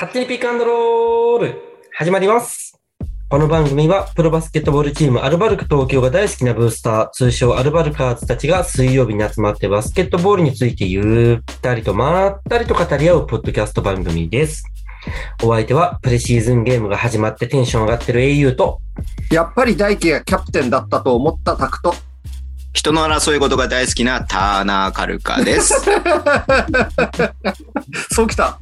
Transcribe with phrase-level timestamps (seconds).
[0.00, 2.80] 勝手にピックアンドロール始まります。
[3.28, 14.64] この番組はプロバスケットボールチームアルバルク東京が大好きなブースター、通称アルバルカーズたちが水曜日に集まってバスケットボールについてゆったりとまったりと語り合うポッドキャスト番組です。
[15.42, 18.80] お相手はプレシーズンゲームが始まってテンション上がってる au と、
[19.30, 21.94] やっぱり大輝がキャプテンだったと思ったタクト。
[22.72, 25.74] 人の争い事が大好きなターナーカルカです。
[28.10, 28.58] そうきた。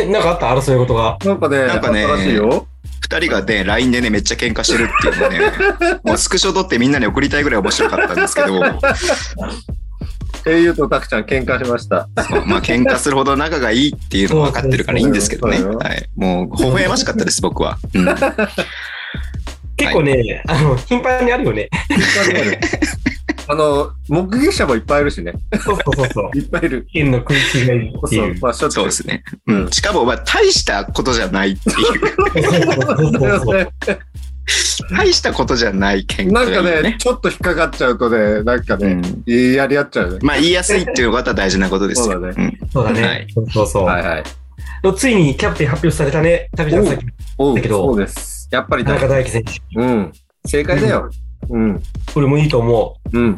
[0.00, 0.46] え なんかあった？
[0.54, 1.18] 争い事が。
[1.24, 2.66] なんかね、なんかね新しいよ。
[3.02, 8.60] 二人がね、LINE でね、めっちゃ喧嘩してるっていうのね、もうスクショ撮ってみんなに送りたいぐらい面白かったんですけど、
[10.46, 12.08] 英雄とタクちゃん喧嘩しました。
[12.46, 15.58] まあ喧嘩するほど仲がいいっていうのは分かってるからいいんですけどね。
[15.62, 16.08] はい。
[16.16, 17.78] もう、微笑ましかったです、僕は。
[17.94, 18.04] うん。
[19.76, 21.68] 結構ね、あの、頻繁にあるよね。
[21.72, 21.76] あ
[23.54, 25.32] の、目撃者もいっぱいいるしね。
[25.64, 26.38] そうそうそうそう。
[26.38, 26.86] いっぱいいる。
[26.92, 28.40] 意見の食い違いってそいうう。。
[28.40, 29.22] まあ、そうですね。
[29.46, 29.70] うん。
[29.70, 31.76] しかも、まあ、大したことじゃないっていう。
[31.76, 33.72] そうそうそう
[34.90, 36.96] 大したことじゃない喧嘩なんかね、。
[36.98, 39.52] ちょっと引っかかっちゃうとね、なんかね、うん。
[39.52, 40.18] やり合っちゃうね。
[40.22, 42.12] まあ、言いやすいっていうのが大事なことですよ。
[42.12, 42.58] そうだうん。
[42.72, 43.02] そうだね。
[43.02, 43.84] はいそうそうそう。
[43.84, 44.24] はいはい。
[44.96, 46.48] ついにキャプテン発表されたね。
[46.56, 47.04] タビちゃんさっき、
[47.38, 48.48] おうだけどそうです。
[48.52, 49.08] やっぱり田中。
[49.08, 49.80] 大輝選手。
[49.80, 50.12] うん。
[50.44, 51.10] 正解だよ。
[51.48, 51.82] うん。
[52.12, 53.36] これもいいと思うん。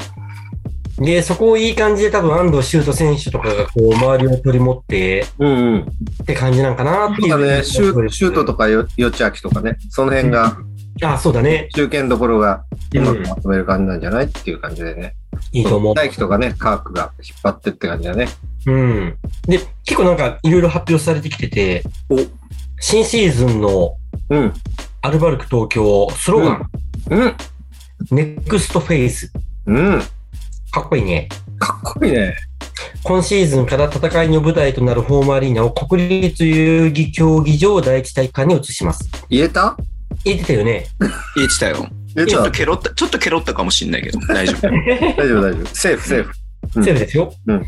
[1.01, 1.05] う。
[1.05, 5.81] で、そこをいい感じで多分安藤修斗選手とかがこう、周りを取り持ってうんうん。
[6.23, 7.31] って感じなんかなっていう。
[7.31, 10.59] そうだね、シューシュートとかよ、よちあきとかね、その辺が、
[11.03, 11.69] あ、そうだね。
[11.75, 12.65] 中堅どころが、
[12.95, 15.15] うままとめる感じなんじゃないっていう感じでね。
[15.53, 15.95] いいと思う。
[15.95, 18.29] 大輝とかね、カークが引っ張ってって感じだね。
[18.67, 19.17] うん。
[19.47, 22.17] で、結構なんかいろいろ発表されてきてて、お
[22.81, 23.95] 新シーズンの
[24.31, 24.53] うん。
[25.01, 26.71] アルバルク東京スローガン、
[27.11, 27.35] うん。
[28.11, 29.33] Next Phase。
[29.67, 30.03] うん。
[30.71, 31.29] かっこいいね。
[31.59, 32.37] かっこいいね。
[33.03, 39.09] 今シーズンから戦いの舞台となるホームアリーナを国立代々木競技場第一体育館に移します。
[39.29, 39.77] 言えた？
[40.25, 40.87] 言ってたよね。
[41.37, 41.89] 言ってたよ。
[42.27, 44.69] ちょったとケロった、ちょっとケロったかもしんないけど、大丈夫。
[45.17, 45.67] 大丈夫大丈夫。
[45.75, 46.33] セーフセーフ。
[46.77, 47.33] うんセーフですよ。
[47.47, 47.67] うん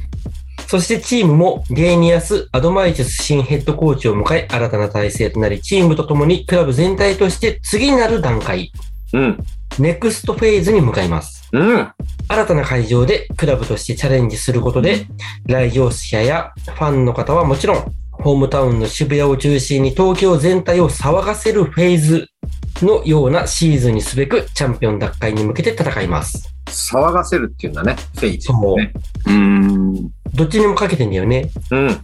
[0.66, 8.71] そしてチームもゲーニアス・アドマイチス新ヘッドコーチを迎え、新たな体制となり、チームとともにクラブ全体として次なる段階、
[9.12, 9.38] うん。
[9.78, 11.48] ネクストフェーズに向かいます。
[11.53, 11.88] うん。
[12.28, 15.06] 新たな会場でクラブとしてチャレンジすることで、
[15.47, 22.28] 来場者やファンの方はもちろん、ホームタウンの渋谷を中心に東京全体を騒がせるフェーズ
[22.84, 26.54] のようなシーズンにすべくチャンピオン奪回に向けて戦います。
[26.66, 27.97] 騒がせるっていうんだね。
[28.14, 28.92] フェイズ、そうね。
[29.26, 30.10] うーん。
[30.34, 31.50] どっちにもかけてんだよね。
[31.70, 32.00] うん。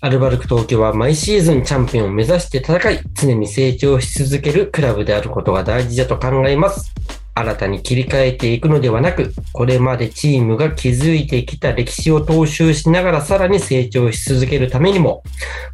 [0.00, 6.94] アルバルク東京は毎シーズンチャンピオンを目指して戦い、常に成長し続けるクラブであることが大事だと考えます。
[7.34, 15.24] 新たに切り替えていくのではなく、これまでチームが築いてきた歴史を踏襲しながらさらに成長し続けるためにも、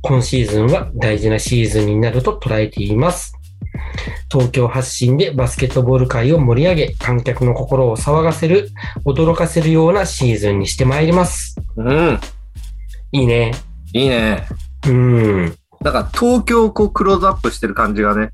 [0.00, 3.34] 今シーズンは大事なシーズンになると捉えています。
[4.32, 8.70] 東京発信でバスケットボール界を盛り上げ、観客の心を騒がせる、
[9.04, 11.56] 驚かせるようなシーズンにしてまいります。
[11.76, 12.18] うん。
[13.12, 13.52] いいね。
[13.94, 14.46] いいね。
[14.88, 15.54] うん。
[15.80, 18.30] なんか東京をこうクローズアップしてる感じがね、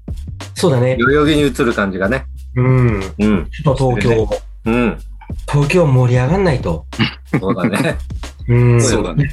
[0.55, 0.97] そうだね。
[0.99, 2.25] 代々木に映る感じがね。
[2.57, 2.89] うん。
[2.97, 3.03] うん。
[3.51, 4.29] ちょっと東京、
[4.65, 4.99] うん。
[5.49, 6.87] 東京盛り上がんないと。
[7.39, 7.97] そうだね。
[8.49, 8.83] うん。
[8.83, 9.29] そうだね。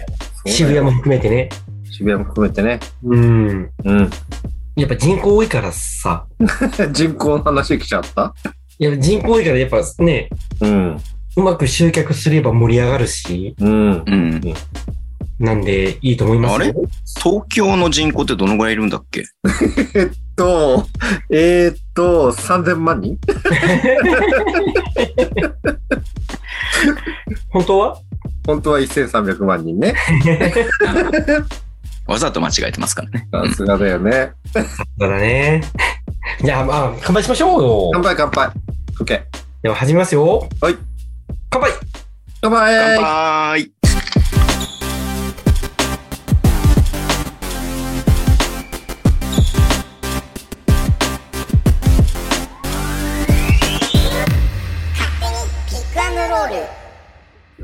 [0.45, 1.49] 渋谷も含めてね。
[1.89, 2.79] 渋谷も含めてね。
[3.03, 3.69] うん。
[3.85, 4.09] うん。
[4.75, 6.25] やっぱ人口多いからさ。
[6.91, 8.33] 人口の話来ちゃった？
[8.79, 10.29] やっぱ人口多いからやっぱね、
[10.61, 10.97] うん。
[11.37, 14.03] うまく集客すれば盛り上がるし、うん。
[14.05, 14.41] うん。
[15.39, 16.51] なんでいいと思います？
[16.51, 16.55] よ。
[16.55, 16.73] あれ？
[17.21, 19.25] 東京の人口ってどのぐらいいるんだっけ？
[19.95, 20.87] えっと、
[21.31, 23.17] えーっと、3000万人？
[27.49, 27.97] 本当は？
[28.45, 29.93] 本当は？1300万人ね。
[32.07, 33.27] わざと間違えてますからね。
[33.31, 34.31] さすがだよね。
[34.53, 34.61] そ
[35.05, 35.61] うだね。
[36.41, 37.89] じゃあまあ、乾杯しましょうよ。
[37.93, 38.49] 乾杯乾杯。
[38.99, 39.21] OK。
[39.63, 40.47] では始めますよ。
[40.61, 40.75] はい。
[41.49, 41.71] 乾杯
[42.41, 43.71] 乾杯乾杯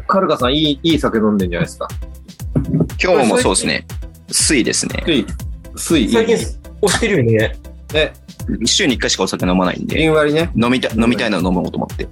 [0.04, 0.08] ル。
[0.08, 1.88] カルカさん、いい、いい酒飲んでんじゃないですか。
[3.02, 3.88] 今日もそうですね。
[4.32, 5.04] 水ですね。
[5.06, 5.26] 水、
[5.76, 6.36] 水、いい最近
[6.82, 7.56] 押してるよね。
[7.94, 8.14] ね、
[8.66, 10.52] 週に1回しかお酒飲まないんで、割りね。
[10.56, 12.08] 飲みた飲みたいの飲もうと思って。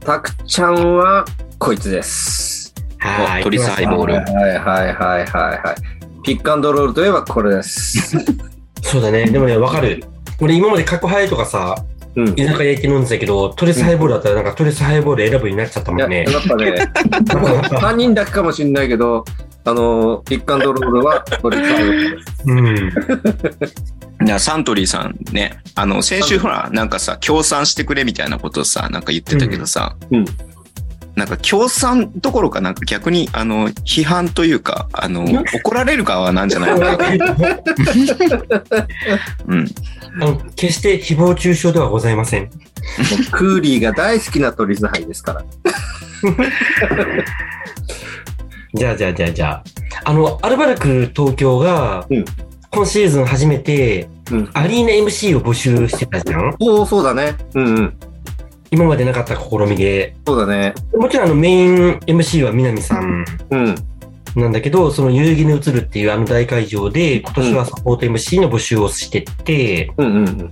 [0.00, 1.24] タクちゃんは、
[1.58, 2.74] こいつです。
[2.98, 3.40] はい。
[3.42, 6.22] おトリスハイボールはいはいはいはいはいはい。
[6.22, 8.16] ピックアンドロールといえばこれです。
[8.82, 9.26] そうだね。
[9.26, 10.02] でもね、わかる。
[10.40, 11.76] 俺今まで角ハイとかさ、
[12.16, 12.28] うん。
[12.30, 16.24] い居酒屋行って飲んでたけど、トレスハイボールだったらなんかトレスハイボール選ぶようになっちゃったもや、んね。
[16.28, 16.92] やっぱね、
[17.24, 19.24] 3人だけかもしれないけど、
[19.64, 22.44] あの、ピックアンドロールはトリックアウトです。
[22.46, 24.26] うん。
[24.26, 30.24] いや、サントリーさんね、あの、先週ほら、なんかさ、協賛してくれみたいなことをさ、なんか言ってたけどさ、うん
[31.16, 35.24] なんか協賛どころかなんか逆に、あの、批判というか、あの、
[35.54, 36.98] 怒られる側なんじゃないかな。
[39.46, 39.66] うん。
[40.16, 42.50] あの決して誹謗中傷ではございません。
[43.30, 45.44] クーリーが大好きなトリス杯ですから。
[48.74, 49.64] じゃあじゃあじゃあじゃあ。
[50.04, 52.24] あの、アルバルク東京がうん、
[52.70, 54.50] 今シーズン初めて、うん。
[54.52, 57.34] アリーナ MC を募集してたじゃんそう、そうだね。
[57.54, 57.94] うんうん。
[58.70, 60.14] 今までなかった試みで。
[60.26, 60.74] そうだね。
[60.94, 63.74] もちろんあのメイン MC は南さんうん。
[64.36, 70.50] なんだけど、その遊戯に移るっていうあの大会場で、今年はサポート MC の募集をしてて、うんうんうん。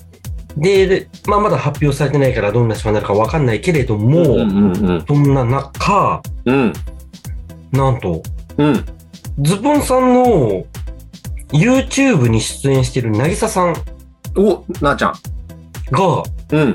[0.56, 6.72] で、でまあまだ発表されてないからどんな人になるかわかんないけれども、うんうんそんな中、うん。
[7.70, 8.22] なんと、
[8.56, 8.84] うん。
[9.40, 10.66] ズボンさんの
[11.52, 13.74] YouTube に出演してる渚さん
[14.36, 15.12] お、なあちゃん。
[15.92, 16.72] が、うん。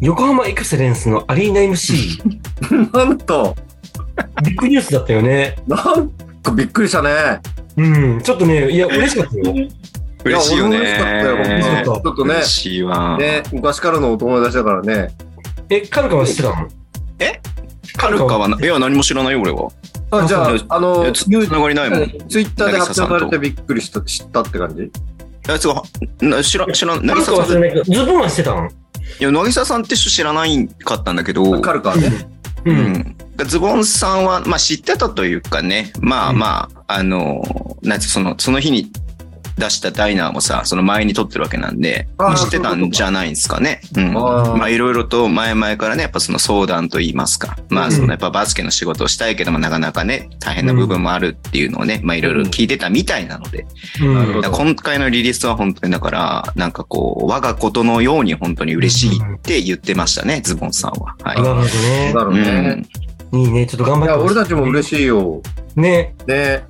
[0.00, 2.22] 横浜エクセレンスのアリーナ MC、
[2.96, 3.56] なんと、
[4.44, 5.56] ビッグニュースだったよね。
[5.66, 6.10] なん
[6.42, 7.40] かびっくりしたね。
[7.76, 9.54] うん、ちょっとね、いや、嬉しかったよ。
[10.24, 10.78] 嬉しいよね。
[10.78, 13.16] しかったよ嬉しかったちょっとね嬉しいわ。
[13.18, 15.08] ね、昔からのお友達だからね。
[15.70, 16.68] え、カルカは知ってたの
[17.96, 19.68] カルカはな、いや、何も知らないよ、俺は。
[20.10, 22.02] あ、じゃあそう、あの、つつながりないもん。
[22.04, 24.90] いツイッターで発表されてびっくりした、知ったって感じ？
[25.48, 25.82] や、つが、
[26.20, 28.68] な知ら、知ら、カルカ渚さん、は知らないけど、ズボンはしてたの
[29.20, 32.28] いや、渚さんって人知らないかったんだけど、カルカはね。
[32.64, 32.70] う。
[32.70, 33.16] うんん。
[33.46, 37.42] ズボンさんは、まあ知ってたというかね、まあまあ、あの、
[37.82, 38.90] なんその、その日に
[39.58, 43.80] 出したダイナーもさ、その前に撮ってるわけなんで、知ってたんじゃないですかね。
[43.96, 44.12] うん。
[44.12, 53.66] まあいろいろと前々からね、やっぱその相談といいますか、まあそのやっぱバスケの仕事をしたいけどもなかなかね、大変な部分もあるっていうのをね、まあいろいろ聞いてたみたいなので、
[54.00, 61.16] うん今回のリリースは本当にだから、なんかこう、我がことのように本当に嬉しいって言ってましたね、ズボンさんは。
[61.22, 61.42] はい。
[61.42, 62.12] なるほどだね。
[62.14, 62.82] ろうね。
[63.32, 63.66] いいね。
[63.66, 64.24] ちょっと頑張って。
[64.24, 65.42] 俺たちも嬉しいよ。
[65.76, 66.14] ね。
[66.26, 66.64] ね。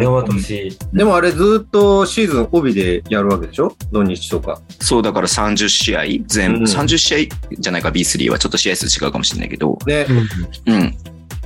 [0.00, 3.76] でもあれずっとシーズン帯でやるわけでしょ？
[3.92, 4.60] 土日とか。
[4.80, 10.06] そう、だから30試合、全、うん30試合じゃないか B3 はちょっと試合数違うかもしれないけど、ね。
[10.66, 10.96] うんうん。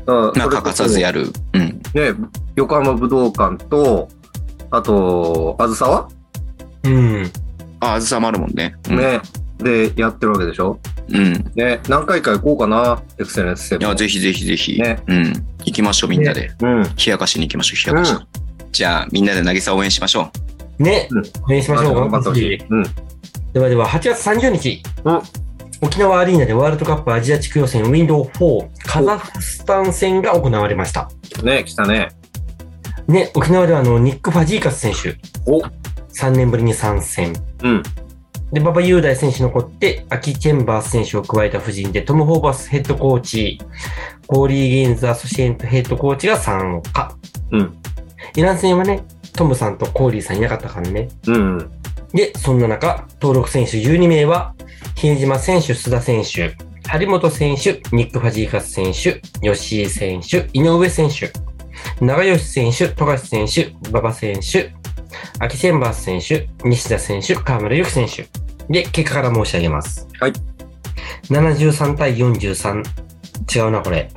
[0.07, 1.31] まあ欠かさずやる。
[1.53, 1.83] うん。
[1.95, 2.15] ね、
[2.57, 4.09] 横浜武道館と、
[4.71, 6.09] あと、あずさわ
[6.85, 7.31] うん。
[7.81, 8.75] あ、あずさもあるもんね。
[8.89, 8.97] うん。
[8.97, 9.21] ね。
[9.59, 10.79] で、やってるわけでしょ？
[11.11, 11.53] うん。
[11.55, 11.81] ね。
[11.89, 14.81] 何回か行こうかな、エクセレンスセいや、ぜひぜひぜひ。
[14.81, 15.33] ねうん。
[15.65, 16.51] 行きましょう、みんなで。
[16.61, 16.83] うん。
[16.83, 18.23] 冷やかしに行きましょう、冷やかしに。
[18.23, 18.27] う
[18.73, 20.31] じゃあ、みんなで渚応援しましょ
[20.79, 21.23] ねうん。
[21.51, 21.95] 応援しましょう。
[21.95, 22.63] 頑張ってほしい。
[22.69, 22.83] うん。
[23.53, 25.21] ではでは、8月30日うん、
[25.81, 31.09] 沖縄アリーナでワールドカップアジア地区予選ウィンドウ4カザフスタン戦が行われました。
[31.43, 32.11] ね、来たね。
[33.09, 35.17] ね、沖縄ではあの、ニック・ファジーカス選手、
[35.51, 35.61] お
[36.13, 37.33] 3年ぶりに参戦。
[37.63, 37.83] うん。
[38.53, 43.61] で、馬場雄大選手残って、アキ・チェンバース選手を加えた布陣で、トム・ホーバスヘッドコーチ、
[44.27, 47.15] コーリー・ゲインズ・アソシエイトヘッドコーチが参加。
[47.53, 47.77] うん。
[48.37, 49.05] イラン戦はね、
[49.35, 51.09] トムさんとコーリーさんいなかったからね。
[51.27, 51.71] うん。
[52.13, 54.55] で、そんな中、登録選手12名は、
[54.97, 56.57] 比江島選手、須田選手、
[56.89, 61.31] 張本選手、ニック・ファジーカス選手、吉井選手、井上選手、
[62.01, 64.73] 長吉選手、富樫選手、馬場選手、
[65.39, 68.27] 秋千葉選手、西田選手、河村ゆき選手。
[68.69, 70.07] で、結果から申し上げます。
[70.21, 70.33] はい。
[71.31, 72.83] 73対43。
[73.57, 74.11] 違うな、これ。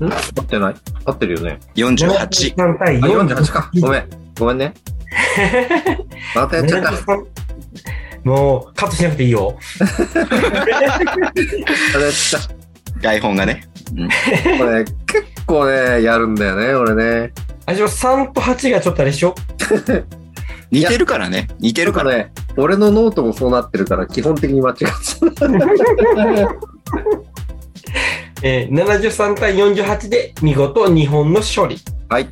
[0.00, 0.04] ん？
[0.08, 1.58] 合ってない合ってるよね。
[1.76, 1.78] う。
[1.78, 2.54] 48。
[2.54, 3.70] 73対あ、48か。
[3.80, 4.08] ごめん。
[4.38, 4.72] ごめんね。
[6.34, 6.90] またやっちゃった。
[6.90, 7.26] 73
[8.24, 9.56] もう、カットしなくていいよ。
[9.78, 10.20] また
[12.00, 12.42] やっちゃっ
[13.00, 13.64] 台本がね。
[13.96, 14.08] うん。
[14.08, 14.14] た。
[14.58, 14.96] これ、結
[15.46, 17.32] 構ね、やるんだよね、俺ね。
[17.70, 19.34] あ、じゃあ3と8がちょっとあれでしょ？
[20.70, 21.48] 似てるからね。
[21.58, 22.12] 似てるから。
[22.12, 24.84] ね、俺のノートもそうなってるから、基本的に間違って
[28.42, 31.76] えー、73対48で見事日本の勝利。
[32.08, 32.28] はい。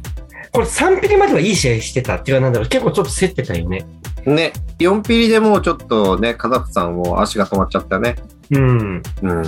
[0.53, 3.85] これ3ピリまではいい試合してたっていうかなんだろう、結構ちょっと競ってたよね。
[4.25, 4.31] た。
[4.31, 8.17] ね、4ピリでもうちょっとね、カザフさんも足が止まっちゃったね。
[8.51, 9.03] うん。
[9.23, 9.43] うん。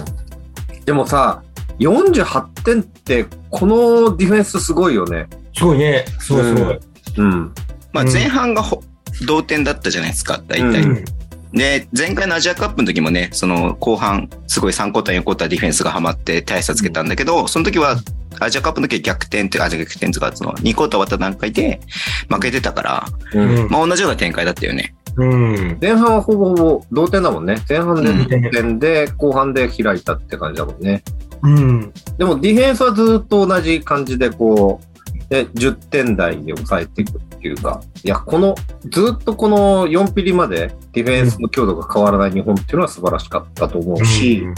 [0.85, 1.43] でもさ、
[1.79, 5.29] 48点って、このディフェンスすごいよね。
[5.61, 6.07] すごいね。
[6.19, 6.79] すごいすごい。
[7.19, 7.53] うん。
[7.93, 8.83] まあ前半がほ
[9.27, 10.83] 同点だったじゃないですか、大体。
[10.83, 11.05] うん
[11.53, 17.97] で、前回のアジアカップの時もね、その後半、すごい3クォーター、4クォーターディフェンスがハマって大差つけたんだけど、その時は、
[18.39, 21.81] アジアカップの時は逆転っていうか、アジア逆転とか、その2クォーター終わった段階で
[22.29, 23.69] 負けてたから、うんうん。
[23.69, 24.95] まあ同じような展開だったよね。
[25.17, 25.79] うん。
[25.81, 27.57] 前半はほぼほぼ同点だもんね。
[27.69, 31.03] 前半でうん同点で、後半で開いたって感じだもんね。
[31.43, 31.93] うん。
[32.17, 34.90] でもディフェンスはずっと同じ感じでこう、
[35.31, 38.55] で、10点台で抑えていくっていうか、いや、この、
[38.91, 44.55] ずっとこの4ピリまでディフェンスの強度が変わらない日本っていうのは素晴らしかったと思うし、うん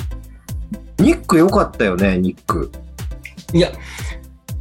[1.03, 2.71] ニック良かったよね、ニック。
[3.53, 3.73] いや、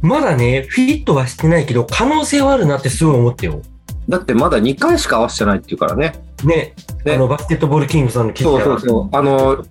[0.00, 3.62] まだね、フィットはしてないけど、可能性はあるなってすごい思ってよ。
[4.08, 6.12] だってまだ2回しか合わせてないっていうからね。
[6.44, 9.16] ね、ねあの、バスケットボールキングさんの記事そうそうそう。
[9.16, 9.64] あの、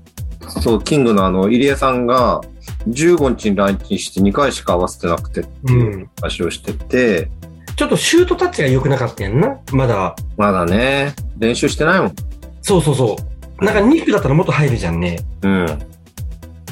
[0.48, 2.40] そう、キングのあの、入江さんが、
[2.88, 5.72] 15日に来日して2回しか合わせてなくてってう。
[5.72, 7.30] いうん話をしてて、
[7.76, 10.16] ちょっとシュートタッチが良くなかったやんな、まだ。
[10.38, 12.16] まだね、練習してないもん。
[12.62, 13.16] そうそうそ
[13.60, 13.66] う。
[13.66, 15.20] なんかニックだったらもっと入るじゃんね。
[15.44, 15.80] うん。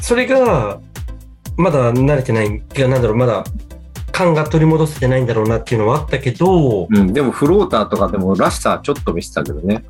[0.01, 0.79] それが、
[1.57, 3.43] まだ慣れてない、いや、なんだろう、まだ、
[4.11, 7.13] 感が取り戻せてないんだろうなっていうのはあったけど、うん。
[7.13, 9.83] でもフローターとかでもらしさちょっと見せたけどね。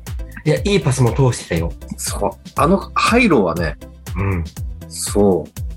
[0.44, 1.72] いや、いいパスも通してたよ。
[1.96, 2.30] そう。
[2.56, 3.76] あの、ハイローはね、
[4.16, 4.44] うん。
[4.88, 5.69] そう。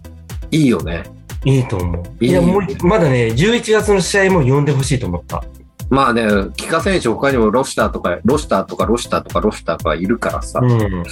[0.54, 1.04] いいよね。
[1.46, 2.26] いいと思う。
[2.26, 5.44] いや、もう、まだね、11月の試合も呼んでほしいと思った。
[5.90, 10.60] まあね、帰化選手他にもロシターとか、ロシターとかロシターとかロシターとかいるからさ。
[10.60, 11.04] うん。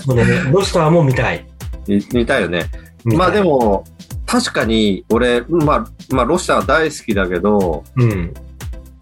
[0.00, 1.46] そうだね、 ロスターも見たい。
[1.86, 2.66] 見見たいよね。
[3.04, 3.84] まあで、も、
[4.26, 8.34] 確かに俺、まあ、まあロシターは大好きだけど、うん。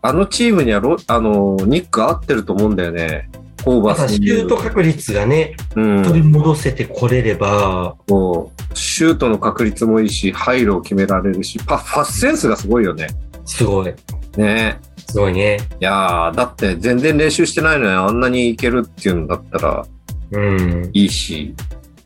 [0.02, 3.30] あのチームにはロ、あの、ニック合ってると思うんだよね。
[3.64, 6.02] ホーバまたシュート確率がね、うん。
[6.02, 13.06] 取り戻せてこれれば、もう、シュートの確率もいいし、廃炉を決められるし、パパスセンスがすごいよね。
[13.44, 13.94] すごい。
[14.36, 14.78] ね
[15.08, 15.58] すごいね。
[15.80, 19.86] いやー、だって全然練習してないのにあんなにいけるっていうんだったら
[20.32, 20.90] うん。
[20.92, 21.54] いいし、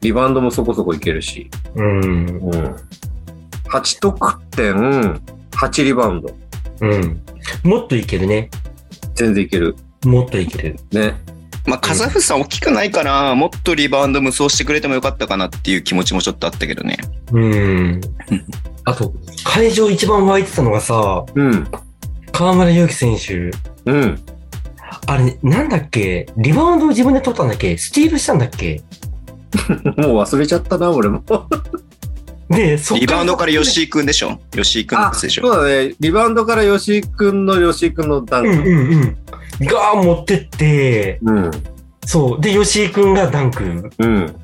[0.00, 1.48] リバウンドもそこそこいけるし。
[1.74, 2.26] うん。
[2.26, 2.76] うん。
[3.68, 4.74] 8得点、
[5.52, 6.34] 8リバウンド。
[6.80, 7.22] うん。
[7.62, 8.50] もっといけるね。
[9.14, 9.76] 全然いける。
[10.04, 10.76] もっといける。
[10.92, 11.14] ね。
[11.66, 16.98] まあ、カザフスタン大きくないから、もっとリバウンド無双してくれてもよかったかなっていう気持ちもちょっとあったけどね。
[17.32, 18.00] うん。
[18.84, 19.12] あと、
[19.44, 21.66] 会場一番湧いてたのがさ、うん。
[22.32, 23.16] 河村勇輝選
[23.84, 23.90] 手。
[23.90, 24.22] うん。
[25.08, 26.26] あれ、なんだっけ？
[26.36, 27.76] リバウンドを自分で取ったんだっけ？
[27.78, 28.82] スティールしたんだっけ？
[29.98, 31.22] もう忘れちゃったな、俺も。
[32.48, 34.38] で、そっリバウンドから吉井くんでしょ？
[34.52, 35.42] 吉井くんのでしょ？
[35.42, 35.94] そうだね。
[35.98, 38.48] リバウンドから吉井くんの吉井くんのダンク。
[38.50, 39.16] うんうんうん。
[39.60, 41.50] ガー持ってって、うん。
[42.04, 42.40] そう。
[42.40, 43.90] で、吉井くんがダンク。
[43.98, 44.36] うん。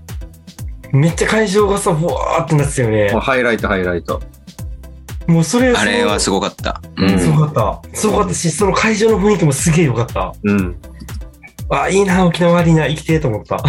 [0.93, 3.09] めっちゃ会場がさ、ふわーってなってたよね。
[3.21, 4.21] ハイライト、ハイライト。
[5.27, 6.83] もうそれあれはすごごかった。
[6.99, 7.37] ううんすん。
[7.37, 7.97] ごかった。
[7.97, 10.35] すごかったし、その会場の雰囲気もすげえ良かった。
[10.43, 10.77] うん。
[11.71, 13.63] あ、いいな、沖縄アリーナ生きてえと思った。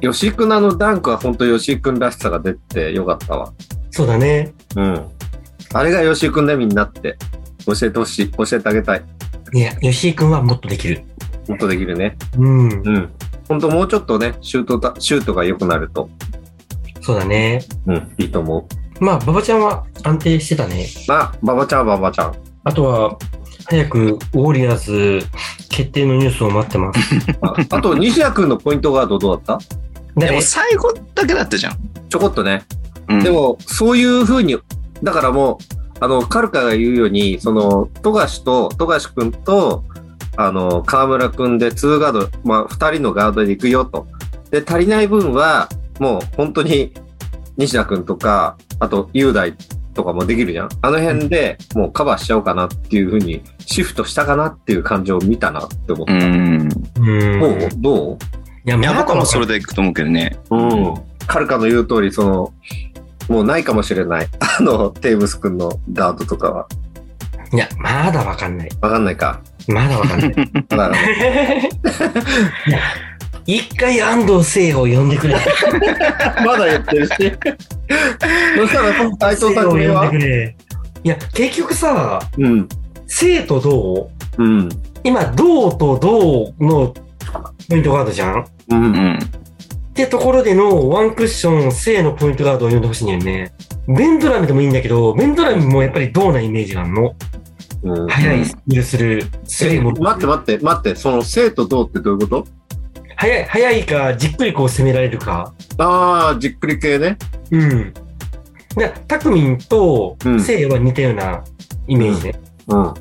[0.00, 3.52] 吉井くんのあのダンクは本当吉井くんらしさが出てよかったわ。
[3.90, 4.52] そうだね。
[4.76, 5.04] うん。
[5.72, 7.16] あれが吉井くんだみんなって。
[7.66, 8.30] 教えてほしい。
[8.30, 9.02] 教えてあげたい。
[9.54, 11.04] いや、吉井くんはもっとできる。
[11.48, 12.16] もっとできるね。
[12.36, 12.68] うん。
[12.68, 13.14] うん。
[13.48, 16.10] 本当もうちょっとね、シュートだ、シュートが良くなると、
[17.00, 17.62] そうだね。
[17.86, 18.66] うん、いいと思
[19.00, 19.04] う。
[19.04, 20.88] まあ、馬場ちゃんは安定してたね。
[21.06, 22.34] まあ、馬場ちゃんは馬場ちゃん。
[22.64, 23.18] あとは、
[23.66, 25.26] 早くウォリアーズ
[25.68, 27.00] 決定のニュースを待ってます。
[27.42, 29.64] ああと、西谷くんのポイントガードどうだった？
[30.16, 31.76] で誰も最後だけだったじゃん。
[32.08, 32.64] ちょこっとね。
[33.08, 33.22] うん。
[33.22, 34.58] でも、そういう風に、
[35.02, 35.73] だからもう、
[36.04, 39.84] あの、カルカが言うように、その、富樫と、富樫くんと、
[40.36, 44.06] あの、河村くんで2ガード、まあ、2人のガードで行くよと。
[44.50, 46.92] で、足りない分は、もう本当に、
[47.56, 49.54] 西田くんとか、あと、雄大
[49.94, 50.68] とかもできるじゃん。
[50.82, 56.12] あの辺でもうカバーしちゃおうかなっていう風に、シフトしたかなっていう感じを見たなって思った。
[56.12, 56.68] うん。
[56.98, 57.40] うん。
[57.40, 57.70] どう？
[57.80, 58.18] ど
[58.66, 59.54] いや、いや、僕はもうそれで。
[59.54, 60.36] でいくと思うけどね。
[60.50, 60.94] ううん。
[61.26, 62.52] カルカの言う通り、その、
[63.28, 64.28] もうないかもしれない。
[64.58, 66.66] あの、テーブスくんのガードとかは。
[67.52, 68.68] いや、まだわかんない。
[68.80, 69.40] わかんないか。
[69.68, 70.34] まだわかんない。
[70.70, 70.92] まだ
[73.46, 75.36] 一回安藤聖を呼んでくれ。
[76.44, 77.12] まだ言ってるし。
[78.56, 80.56] そしたら、斎藤さんこれ聖を呼んはでくれ。
[81.04, 82.68] いや、結局さ、うん。
[83.06, 84.68] 聖と銅うん。
[85.02, 86.94] 今、銅と銅の
[87.68, 88.74] ポイントガードじゃんっう。
[88.74, 89.18] うん
[89.94, 89.96] ん。
[89.96, 93.54] てところでのワンクッション、聖のポイントガードを呼んでほしいんだよね。
[93.86, 97.14] ベンドラムでもいいんだけど、ベンドラムもやっぱり銅なイメージがあるの？
[97.84, 99.26] うん、速いスピールする。
[99.44, 102.46] スリえーも待って待って、待って、その生とどうってどういうこと？
[103.16, 105.52] 速い、速いか、じっくりこう攻められるか。
[105.78, 107.16] ああ、じっくり系ね。
[107.50, 107.94] うん。
[108.74, 111.44] で、タクミンとうん聖は似たような
[111.86, 112.34] イメージね。
[112.68, 112.94] うん。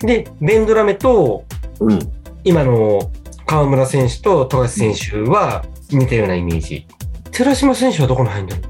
[0.00, 1.44] で、ベンドラメと、
[1.80, 1.98] うん。
[2.44, 3.10] 今の
[3.46, 6.86] 河村選手と富樫選手は似たようなイメージ。
[7.30, 8.62] 寺島選手はどこに入るんだろ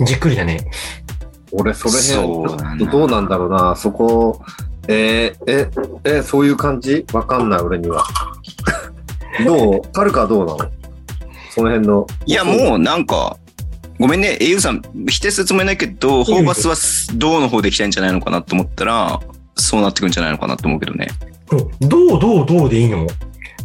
[0.00, 0.70] うじっくりだね。
[1.52, 3.76] 俺、それそうだなどうなんだろうな。
[3.76, 4.40] そこ、
[4.88, 5.68] えー、
[6.04, 7.04] え、え、そういう感じ？
[7.12, 8.04] わかんない、俺には。
[9.44, 9.80] どう？
[9.92, 10.70] カルカはどうなの？
[11.50, 12.06] その辺の。
[12.26, 13.36] いや、もうなんか、
[14.00, 16.74] ごめんね、au さん、否定するつもりないけど、ホーバスは
[17.16, 19.20] 銅の方で行きたいんじゃないのかなと思ったら、
[19.54, 21.08] そうなってくるんじゃないのかなと思うけどね。
[21.50, 23.06] うんどうどうどうでいいの？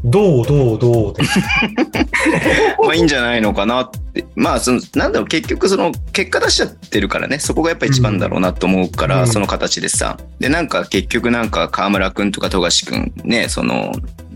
[0.04, 1.24] どうどうどうで。
[2.84, 4.26] まあいいんじゃないのかなって。
[4.36, 10.18] まあ、その、なんだろう、結局その、結果出しちゃってるからね、そこがやっぱ一番だろうなと思うから、うんその形でさ。
[10.40, 13.92] で、なんか結局なんか河村くんとか富樫くんね、その、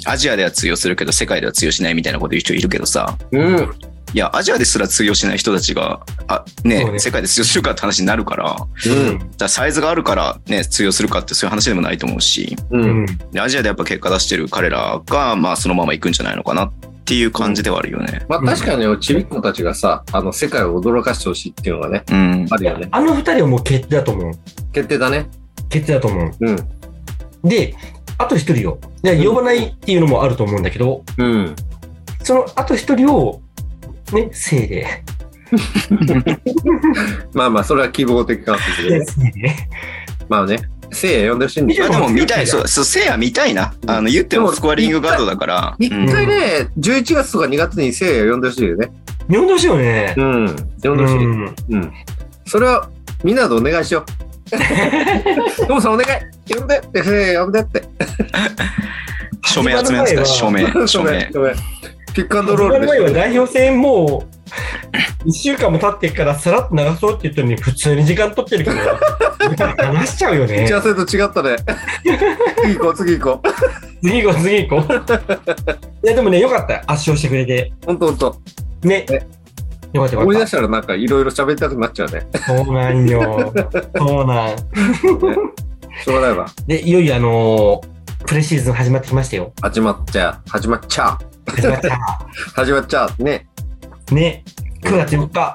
[0.05, 3.71] アジアでは通用するけど、世界では通用しないみたいなこと言う人いるけどさ、うん。
[4.13, 9.19] いや、アジアですら通用しない人たちが、あ、ね、ね世界で通用するかって話になるから、うん。
[9.19, 12.77] じゃあサイズがあるからね、通用するかってそういう話でもないと思うし、う。
[12.77, 13.05] うんん。
[13.31, 16.71] でアジアでやっぱ結果出してる彼らが、まあそのまま行くんじゃないのかなっ
[17.05, 18.25] ていう感じではあるよね。
[18.27, 22.47] まあ確かにちびっ子たちがさ、あの、世界を驚かしてほしいっていうのがね、うん。
[22.49, 22.89] あるよね。
[22.91, 24.33] あの二人はもう決定だと思う。
[24.73, 25.29] 決定だね。
[25.69, 26.31] 決定だと思う。
[26.39, 26.57] うん。
[27.43, 27.75] で、
[28.17, 28.79] あと一人よ。
[29.01, 31.55] で呼ばないっていうのもあると思うんだけど、うん。
[32.23, 33.41] そのあと一人を、
[34.13, 35.03] ね、せいで。
[37.33, 39.31] まあまあ、それは希望的かもしれないけどね。
[39.33, 39.55] せいで。
[40.29, 40.59] まあね、
[40.91, 43.73] せいや呼んでほしいんでしょまあでも見たい、そう、そう、せいや見たいな。
[43.87, 45.75] あの、言ってもスコアリングガードだから。
[45.79, 48.91] 一うん回ね、11月とか2月にせいや呼んでほしいよね。
[49.29, 50.21] 呼んでほしいよねう。
[50.21, 50.55] ん。
[50.83, 51.17] 呼んでほしい。
[51.17, 51.93] うんうん。
[52.45, 52.89] それは、
[53.23, 54.05] みんなでお願いしよう。
[55.67, 57.83] トムさんお願い呼んでって、せいや呼んでって。
[59.47, 60.19] 署名集めますか？
[60.21, 60.87] ら、署名。
[60.87, 61.29] 署名。
[61.33, 61.55] ごめん
[62.13, 63.13] ピックアンドロールで。
[63.13, 64.41] 代表戦もう、
[65.25, 68.77] 一週間も経ってからさらっと流そうって言ったのに普通に時間取ってるけど、
[69.77, 70.75] 話しちゃうよね打ち合。
[70.77, 71.55] わせと違ったね。
[72.63, 74.07] 次行こう、次行こう。
[74.07, 76.05] 次行こう、次行こう。
[76.05, 76.79] いや、でもね、よかった。
[76.79, 77.71] 圧勝してくれて。
[77.85, 78.35] ほんとほんと。
[78.83, 79.27] ねね。
[79.93, 82.25] よかったよかっ思い出したらなんかいろいろ喋りたくなっちゃうね。
[82.31, 82.39] た。
[82.39, 83.53] そうなんよ。
[83.97, 84.57] そうなん。
[84.57, 86.45] しょうがないわ。
[86.65, 88.00] で、いよいよあのー
[88.31, 89.51] プレシーズン始まってきましたよ。
[89.61, 90.49] 始まっちゃう。
[90.49, 91.51] 始まっちゃう。
[91.51, 91.99] 始まった。
[92.55, 93.21] 始まっちゃ う。
[93.21, 93.45] ね。
[94.09, 94.45] ね。
[94.83, 95.53] 9月4日、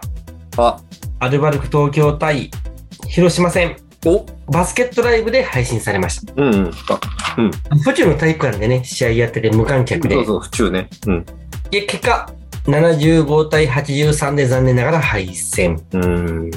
[0.58, 0.76] あ、
[1.20, 2.50] アルバルク東京対
[3.08, 6.34] 広島戦、おバスケットライブで配信されました。
[6.36, 6.70] うんうん。
[7.70, 10.24] あ、府中の体育館でね、試合やってて無観客でそう。
[10.26, 10.90] そう、府中ね。
[11.06, 11.24] うん。
[11.70, 12.30] で、結果、
[12.66, 15.80] 75対83で残念ながら敗戦。
[15.94, 16.50] うん。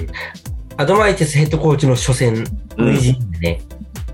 [0.75, 3.61] アドバイテスヘッドコーチの初戦、うん初陣でね。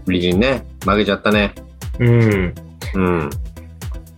[0.05, 0.63] 美人ね。
[0.85, 1.55] 負けちゃったね。
[1.99, 2.53] うん。
[2.93, 3.29] うん。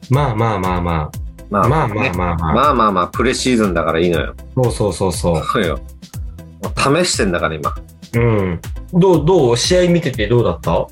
[0.10, 1.12] まあまあまあままあ。
[1.50, 2.54] まあまあねまあまあ。
[2.54, 4.36] まあまあまあ、プレシーズンだからいいのよ。
[4.56, 5.80] そうそうそうそそうよ。
[6.76, 7.70] 試してんだから今。
[7.70, 8.20] う。
[8.20, 8.60] うん。
[8.94, 9.58] どう、どう？
[9.58, 10.88] 試合見ててどうだった？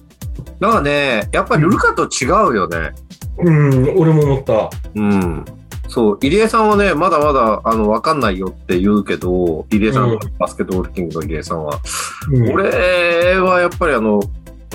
[0.59, 2.93] だからね、やっぱりルカと違うよね。
[3.37, 4.69] うん、俺も思った。
[4.95, 5.45] うん。
[5.87, 11.79] そう、入江さんはね、まだまだ、あの、わかんないよって言うけど、入江さん、うんバスケットボールキングの入江さんは。
[12.31, 14.19] うん、俺はやっぱりあの、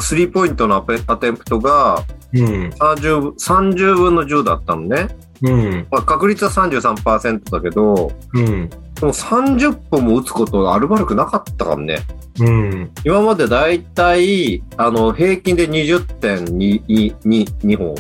[0.02, 2.70] スリーポイントのアペアテンプトがうん。
[2.70, 5.08] 30, 30分の10だったのね。
[5.42, 5.86] うん。
[5.90, 8.68] まあ、確率は33%だけど、うん。
[8.68, 12.00] でも30本も打つことはアルバルクなかったからね。
[12.38, 12.90] うん。
[13.04, 17.94] 今までだいたい、あの、平均で20.2本。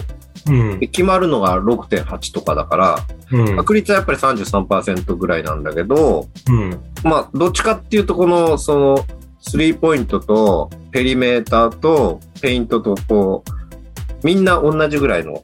[0.48, 0.86] うんで。
[0.86, 2.98] 決まるのが6.8とかだから、
[3.32, 3.56] うん。
[3.56, 6.78] 確率はやっぱり33%ぐらいなんだけど、うん。
[7.02, 9.04] まあ、どっちかっていうと、この、その、
[9.40, 15.42] スリーポイントと、ペリメーターと、ペイントと、こう、みんな同じぐらいの、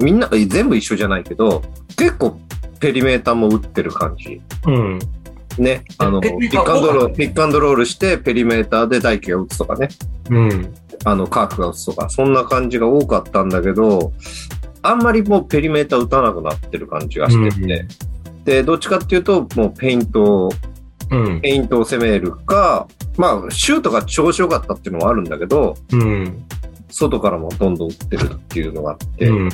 [0.00, 1.62] みんな、え全部一緒じゃないけど、
[1.96, 2.38] 結構、
[2.80, 4.40] ペリメーターも打ってる感じ。
[4.66, 4.98] うん。
[5.58, 5.84] ね。
[5.98, 9.88] あの、ピックアンドロール、ピックアンドロールして、ペリメーターで大貴が打つとかね。
[10.30, 10.74] うん。
[11.04, 14.12] あの、カークが打つとか、そんな感じが多かったんだけど、
[14.82, 17.86] あんまりもうペリメーター打たなくなってる感じがしてて、
[18.44, 20.50] で、どっちかっていうと、もうペイント。
[21.42, 26.44] ペイントを攻めるか、まあ、シュートが調子良かったっていうのもあるんだけど、うん。
[26.88, 29.48] 外からもどんどん打ってるっていうのがあって、うん。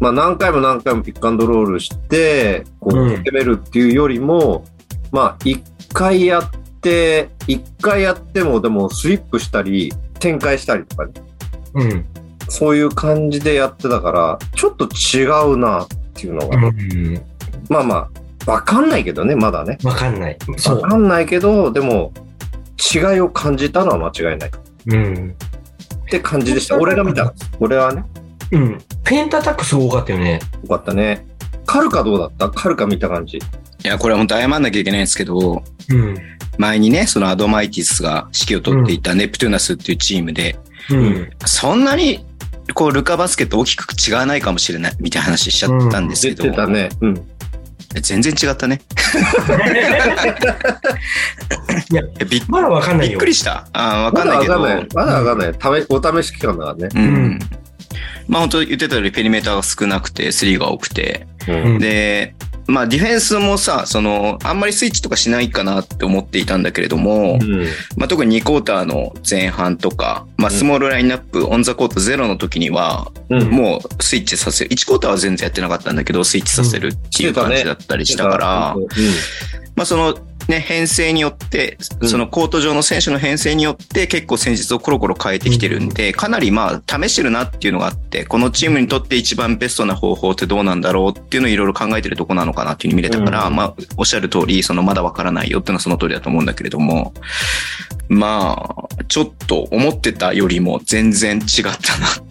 [0.00, 4.64] まあ何回も何回もピックアンドロールして、こう、うん攻めるっていうよりも、
[5.10, 11.12] まあ一回やって、一回やってもでもスリップしたり、展開したりとかね、
[11.74, 12.06] うん。
[12.48, 17.22] そういう感じでやってたから、ちょっと違うなっていうのが、うん。
[17.68, 18.08] まあまあ、
[18.46, 19.78] わかんないけどね、まだね。
[19.82, 20.38] わかんない。
[20.56, 20.80] そう。
[20.80, 22.12] わかんないけど、でも、
[22.94, 24.50] 違いを感じたのは間違いない。
[24.88, 25.36] うん。
[26.06, 26.76] って感じでした。
[26.76, 27.32] 俺が見た。
[27.60, 28.04] 俺はね、
[28.52, 28.78] うん。
[29.04, 30.40] ペイントアタックすごかったよね。
[30.62, 31.26] よかったね。
[31.66, 32.50] カルカどうだった？
[32.50, 33.38] カルカ見た感じ。
[33.38, 33.40] い
[33.82, 36.16] や、これは本当謝んなきゃいけないんですけど、うん。
[36.58, 40.58] 前にね、そのアドマイティスが指揮を取っていたネプトゥーナスっていうチームで、
[40.90, 41.30] うん。
[41.46, 42.24] そんなに、
[42.74, 46.90] こう、ルカバスケと大きく違わないかもしれないみたいな話しちゃったんです出けど、てたね。
[47.00, 47.14] うん。
[48.00, 48.80] 全然違ったね。
[51.90, 53.18] いやびっまだわかんないびっよ。
[53.20, 53.66] くりした？
[53.72, 54.54] あーわまかんないけど。
[54.54, 54.88] だわかんない。
[54.94, 55.52] まだわかんない。
[55.54, 56.88] ためお試し期間だからね。
[56.94, 57.38] ううんん。
[58.26, 62.34] まあ本当言ってたよりペリメーターが少なくて、スリーが多くて、うんで、
[62.66, 67.66] まあディフェンスもさ、その、あんまりスイッチとかしないかなって思っていたんだけれども、うん。
[67.96, 73.50] まあ特に2クォーターの前半とか、まあスモールラインナップ、オンザコートゼロの時には、うん。
[73.50, 74.70] もうスイッチさせる。
[74.70, 78.76] 1クォーターは全然やってなかったんだけど、スイッチさせるっていう感じだったりしたから、
[79.76, 80.16] まあその
[80.48, 97.14] ね、編成によって、うんそのコート上の選手の編成によって結構戦術をコロコロ変えてきてるんで、かなりまあ試してるなっていうのがあって、このチームにとって一番ベストな方法ってどうなんだろうっていうのをいろいろ考えてるとこなのかなっていうふうに見れたから、うんまあおっしゃる通り、そのまだわからないよっていうのはその通りだと思うんだけれども、
[98.08, 101.78] まあ、ちょっと思ってたよりも全然違ったなっ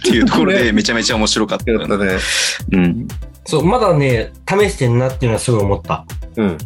[0.03, 1.71] ていうところでめちゃめちゃ面白かった。
[1.71, 2.17] やったね。
[2.71, 3.07] うん。
[3.45, 6.05] そう、まだね、試してんなっていうのはすごい思った。
[6.37, 6.57] うん。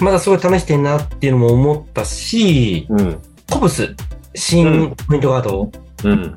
[0.00, 3.22] まだすごい試してんなっていうのも思ったし、うん。
[3.50, 3.94] コブス、
[4.34, 5.70] 新ポイントガード
[6.04, 6.36] うん。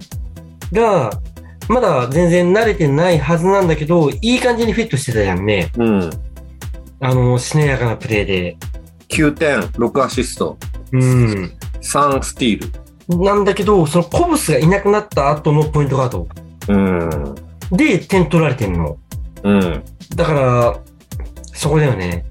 [0.71, 1.11] が、
[1.67, 5.71] まだ全然慣れてないはずなんだけど、いい感じにフィットしてたじゃんね。
[5.77, 6.09] うん。
[6.99, 8.57] あの、しなやかなプレーで。
[9.09, 10.57] 9点、6アシスト、
[10.91, 11.51] うん。
[11.81, 12.71] 3スティー
[13.07, 13.23] ル。
[13.23, 16.27] なんだけど、そのコブスがいなくなった後のポイントガード
[16.67, 17.35] うん。
[17.71, 18.97] で点取られてんの。
[19.43, 19.83] うん。
[20.15, 20.79] だから、
[21.53, 22.25] そこだよね。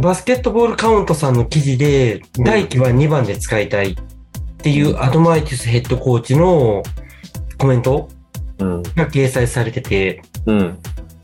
[0.00, 3.96] バスケットボールカウントさんの記事で、うん大輝は2番で使いたいっ
[4.58, 6.82] ていうアドマイティスヘッドコーチの
[7.58, 8.08] コメント
[8.58, 8.82] うん。
[8.82, 10.78] が掲載されてて、うん。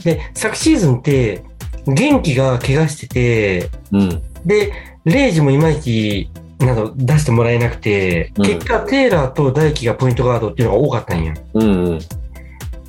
[0.05, 1.43] で、昨シーズンって、
[1.87, 4.23] 元気が怪我してて、うん。
[4.45, 4.73] で、
[5.05, 11.35] レイジもいまいち、など出してもらえなくて、うん結果、テイラーと大輝がポイントガードっていうのが多かったんや。
[11.55, 11.99] うん。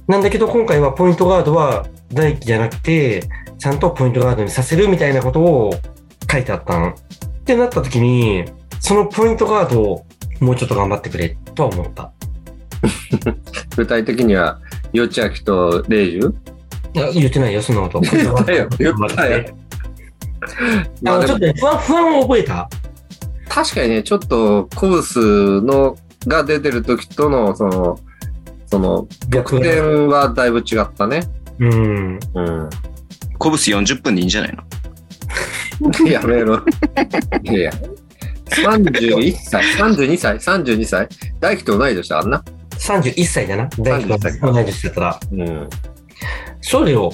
[0.08, 3.24] なんだけど、今回はポイントガードは大輝じゃなくて、
[3.58, 5.74] ちゃんとポイントガードにさせるみたいなことを
[6.32, 6.90] 書いてあったん。
[6.90, 6.94] っ
[7.46, 8.46] てなった時に、
[8.80, 10.06] そのポイントガードを
[10.40, 12.12] もうちょっと頑張ってくれとは思った。
[13.78, 14.60] 具体的には、
[14.94, 16.20] よちあきとレイジ？
[16.20, 16.34] ュ
[16.94, 18.00] いや、言ってないよ、そんなこと。
[18.00, 19.46] 言ったよ言ったよ
[21.02, 22.70] まあの、ちょっとね、不安、不安を覚えた。
[23.50, 28.00] 確かにね、ちょっとコブスのが出てる時との、その、
[28.68, 31.22] その、得点はだいぶ違ったね。
[31.60, 32.20] うん。
[32.34, 32.70] うん。
[33.38, 34.58] コブス40分でいいんじゃない
[36.02, 36.06] の？
[36.10, 36.58] やめろ。
[37.44, 37.72] いやいや。
[38.50, 41.08] 31歳、32歳、32歳
[41.40, 42.44] 大輝と同い年だあんな。
[42.78, 43.68] 31歳だな。
[43.80, 45.20] 大輝31が同い年だったら。
[45.32, 45.70] うん。
[46.62, 47.12] そうだよ。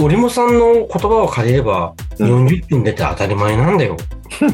[0.00, 3.96] 折茂さんの言葉を借りれば、うん40分出て当たり前なんだよ。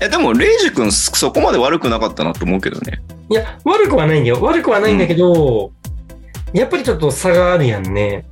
[0.00, 3.00] え、でも、レイジ君そこまで悪くなかったなと思うけどね。
[3.30, 4.40] いや、悪くはないんだよ。
[4.40, 5.70] 悪くはないんだけど、
[6.52, 8.24] やっぱりちょっと差があるやんね。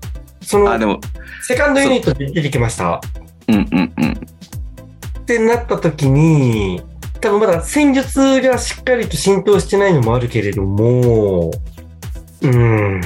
[0.46, 1.00] そのあ、、でも、
[1.42, 3.00] セカンドユニットで出てきました。
[3.48, 4.12] うんうんうん。
[4.12, 6.80] ってなった時に、
[7.20, 11.50] 多分まだ戦術がしっかりと浸透してないのもあるけれども、
[12.42, 13.00] うん。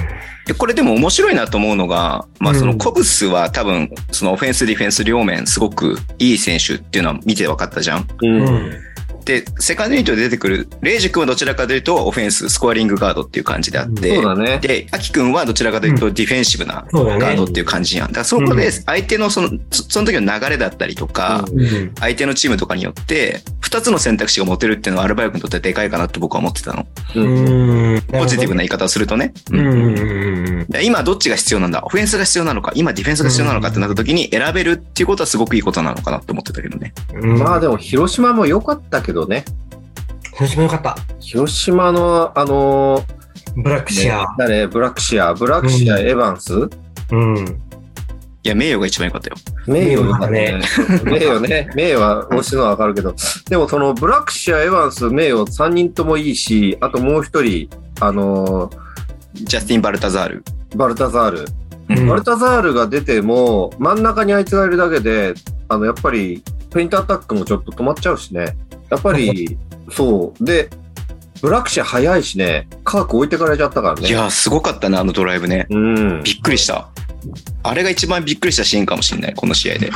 [0.47, 8.01] でこれでも面白いなと思うのが、まあそうんのコブスは多分、そのオフェンス、ディフェンス両面すごくいい選手っていうのは見て分かったじゃん。
[8.01, 8.07] う。
[8.21, 8.90] うんん。
[9.25, 14.59] で、セカンドユニットで出てくる、レイジ君はどちらかというとオフェンス、スコアリングガードっていう感じであって、そうだね。
[14.59, 16.87] で、アキ君はどちらかというとディフェンシブな。
[16.93, 18.09] ガードっていう感じやん。
[18.09, 21.95] だからそこで相手のその、そその時の流れだったりとか、うんうん。
[22.01, 26.89] 相手のチームとかによって、二つの選択肢が持てるっていうのはアルバイクにとってでかいかなって僕は思ってたの。
[27.15, 27.21] う。
[27.21, 27.97] うん。
[27.99, 28.03] ん。
[28.03, 29.33] ポジティブな言い方をするとね。
[29.53, 30.67] うん。
[30.83, 31.71] 今どっちが必要なん。
[31.71, 36.93] だオフェンスが必要なのか今ディフェンスが必要なのかってなった時に選べるっていうことはすごくいいことなのかなって思ってたけどね。
[37.15, 37.39] うん。
[37.39, 39.45] まあでも、広島も良かったけどね。
[40.35, 40.97] 広島よかった。
[41.21, 43.05] 広島の、あの
[43.57, 44.27] ブラックー、シアー。
[44.37, 46.09] 誰ブラックシア、ブラックシア、うん。
[46.09, 46.71] エヴァンス
[47.13, 47.70] うん。
[48.43, 49.37] いや、名誉が一番良かったよ。
[49.67, 50.61] 名誉良かったね。
[51.05, 51.71] 名誉ね。
[51.75, 53.15] 名誉は推しのはわかるけど。
[53.49, 57.69] でもそのブラックシア、エヴァンス、名誉3人ともいいし、あともう一人、
[58.01, 58.71] あの
[59.35, 60.45] ジャスティン・バルタザール。
[60.73, 61.41] ーバルタザール。
[61.41, 65.35] うんバルタザールが出ても、真ん中にあいつがいるだけで、
[65.69, 68.57] あの、やっぱり、ペイントアタックもちょっと止まっちゃうしね。
[68.91, 69.59] やっぱり、
[69.91, 70.45] そう。
[70.45, 70.71] で、
[71.43, 74.09] ブラックシア早いしね、カーク置いてかれちゃったからね。
[74.09, 75.67] いやー、すごかったね、あのドライブね。
[75.69, 76.23] うん。
[76.23, 76.89] びっくりした。
[77.63, 79.89] あれが一番びっくりしたシーンかもしれない、この試合で。
[79.89, 79.91] い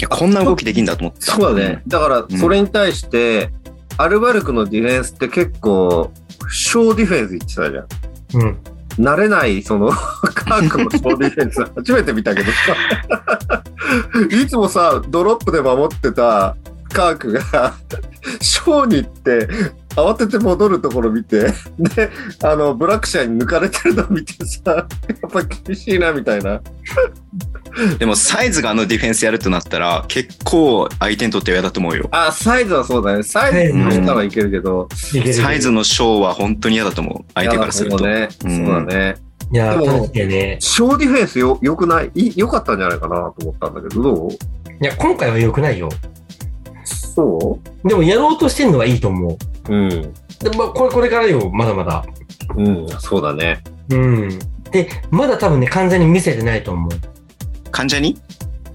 [0.00, 1.32] や、こんな動きできんだと思ってた。
[1.32, 1.82] そうだね。
[1.86, 3.50] だから、それに対して、
[3.96, 6.10] アルバルクのディフェンスって結構、
[6.50, 8.42] 小ディフェンス言ってたじゃん。
[8.42, 8.58] うん。
[8.98, 13.62] 慣れない、その、カークの小ディフェンス、 初めて見たけどさ、
[14.30, 16.56] いつもさ、ドロップで守ってた
[16.92, 17.74] カークが、
[18.40, 19.48] 小に行って、
[19.96, 22.10] 慌てて戻るところ見て、で、
[22.42, 26.60] あの、ブラックシャーに抜かれてるの見てさ、やっぱ厳しいな、みたいな。
[27.98, 32.08] でも、サイズがあのディフェンスやるとなったら、結構相手にとっては嫌だと思うよ。
[32.12, 33.22] あ、サイズはそうだね。
[33.22, 37.32] サイズの下はいけるけど、いけるサイズのショーは本当に嫌だと思う。
[37.34, 37.98] 相手からすると。
[37.98, 38.56] いやそうだね。
[38.56, 39.16] うんそうだね。
[39.52, 40.56] いやー、でもね。
[40.60, 42.10] 小ディフェンスよ、良くない？
[42.14, 44.30] い良かったんじゃないかなと思ったんだけど、どう？
[44.30, 44.36] い
[44.80, 45.88] や、今回は良くないよ。
[47.14, 49.72] そでもやろうとしてんのはいいと思う。
[49.72, 49.88] ううん。
[49.88, 52.04] でまあ、これ、これからよ、まだまだ。
[52.56, 53.62] うん、そうだね。
[53.90, 54.38] うん。
[54.70, 56.90] で、まだ多分ね、完全に見せてないと思う。
[57.70, 58.18] 患者に？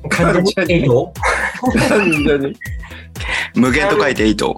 [0.10, 1.14] 完全に完全にエイト
[1.90, 2.56] 完全に。
[3.56, 4.58] 無限と書いていいと？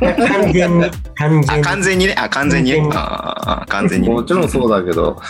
[0.00, 1.62] 完全に、完全あ、に。
[1.64, 2.14] 完全にね？
[2.18, 2.72] あ、完全に？
[2.72, 2.76] ね。
[2.76, 4.14] 完全にああ、完全にね。
[4.14, 5.20] もちろんそうだけど、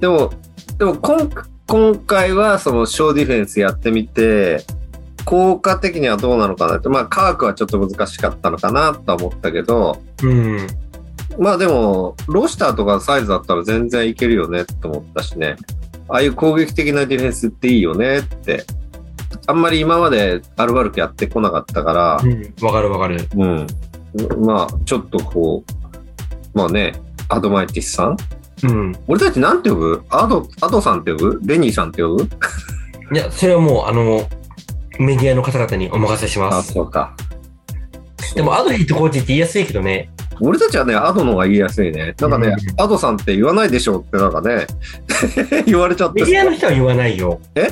[0.00, 0.32] でも、
[0.78, 1.28] でも今
[1.66, 4.64] 今回はその小ディフェンスやってみて、
[5.24, 10.66] 効果的にはどうなのかなって、まあ、科学はちょっと難しかったのかなとは思ったけど、うん。
[11.38, 15.56] まあでも、ロシターとかサイズだったら全然いけるよねって思ったしね。
[16.08, 18.64] ああいう攻撃的なディフェンスっていいよねって。
[19.46, 22.54] あんまり今までアルバルクやってこなかったからう、ん。
[22.60, 23.26] わかるわかる。
[23.34, 23.66] うん。
[24.44, 28.16] まあ、ちょっとこう、まあね、アドマイティスさん？
[28.64, 28.92] うん。
[29.08, 30.04] 俺たちなんて呼ぶ？
[30.10, 31.40] アド、アドさんって呼ぶ？
[31.44, 32.28] レニーさんって呼ぶ？
[33.14, 34.28] いや、それはもう、あの、
[34.98, 36.72] メディアの方々にお任せしまあ、す。
[36.72, 37.14] そうか。
[38.34, 40.08] でも、アドヘッドコーチって言いやすいけどね。
[40.40, 42.14] 俺たちはね、アドの方が言いやすいね。
[42.20, 44.66] なんかね、アドさんって言わないでしょってなんかね、
[45.66, 47.40] 言われちゃってメディアの人は言わないよ。
[47.54, 47.68] え？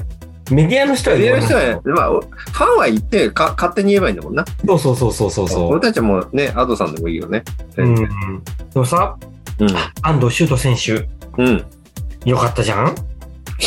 [0.51, 4.45] メディアの人はメディ言わないアの人は、まあ、ファンは言ってか、勝手に言えばいいんだもんな。
[4.67, 7.43] そうそうそうそうそうそ俺たちもね、アドさんでもいいよね。
[7.77, 7.83] う。
[7.83, 7.95] うん。
[7.97, 8.19] 全で然
[8.75, 9.17] もさ、
[9.59, 9.69] うん。
[10.03, 11.09] 安藤修斗選手、
[11.43, 11.65] うん。
[12.25, 12.95] よかったじゃん？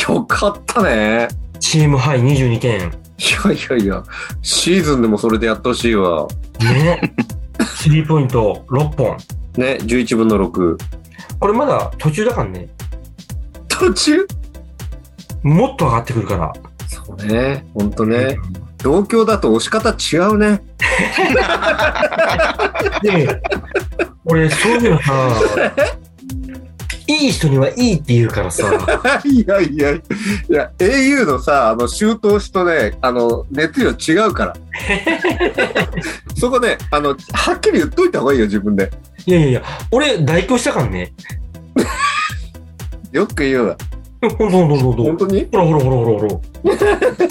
[0.09, 1.27] よかったね。
[1.59, 3.02] チームハイ22点。
[3.23, 4.03] いやいやいや、
[4.41, 6.27] シーズンでもそれでやってほしいわ。
[6.59, 7.15] ね。
[7.65, 9.15] スリーポイント6本。
[9.55, 10.77] ね、11分の6。
[11.39, 12.67] これまだ途中だからね。
[13.69, 14.27] 途中？
[15.43, 16.51] もっと上がってくるから。
[16.87, 18.37] そうね、ほんとね。
[18.79, 20.61] 同郷だと押し方違うね。
[23.01, 23.41] で、
[24.25, 25.13] 俺、そういうのさ、
[27.07, 28.71] いい人にはいいって言うからさ、
[29.25, 30.01] いやいや、い
[30.49, 34.53] や、au のさ、あの、周到しとね、あの、熱量違うから。
[36.39, 38.89] そこね、あの、はっきり言っといた方がいいよ、自分で。
[39.25, 41.11] いやいやいや、俺、代表したからね。
[43.11, 43.77] よく言うわ。
[44.21, 44.95] ほんとほんとほん。
[45.05, 45.47] 本当に？
[45.51, 46.41] ほらほらほらほらほ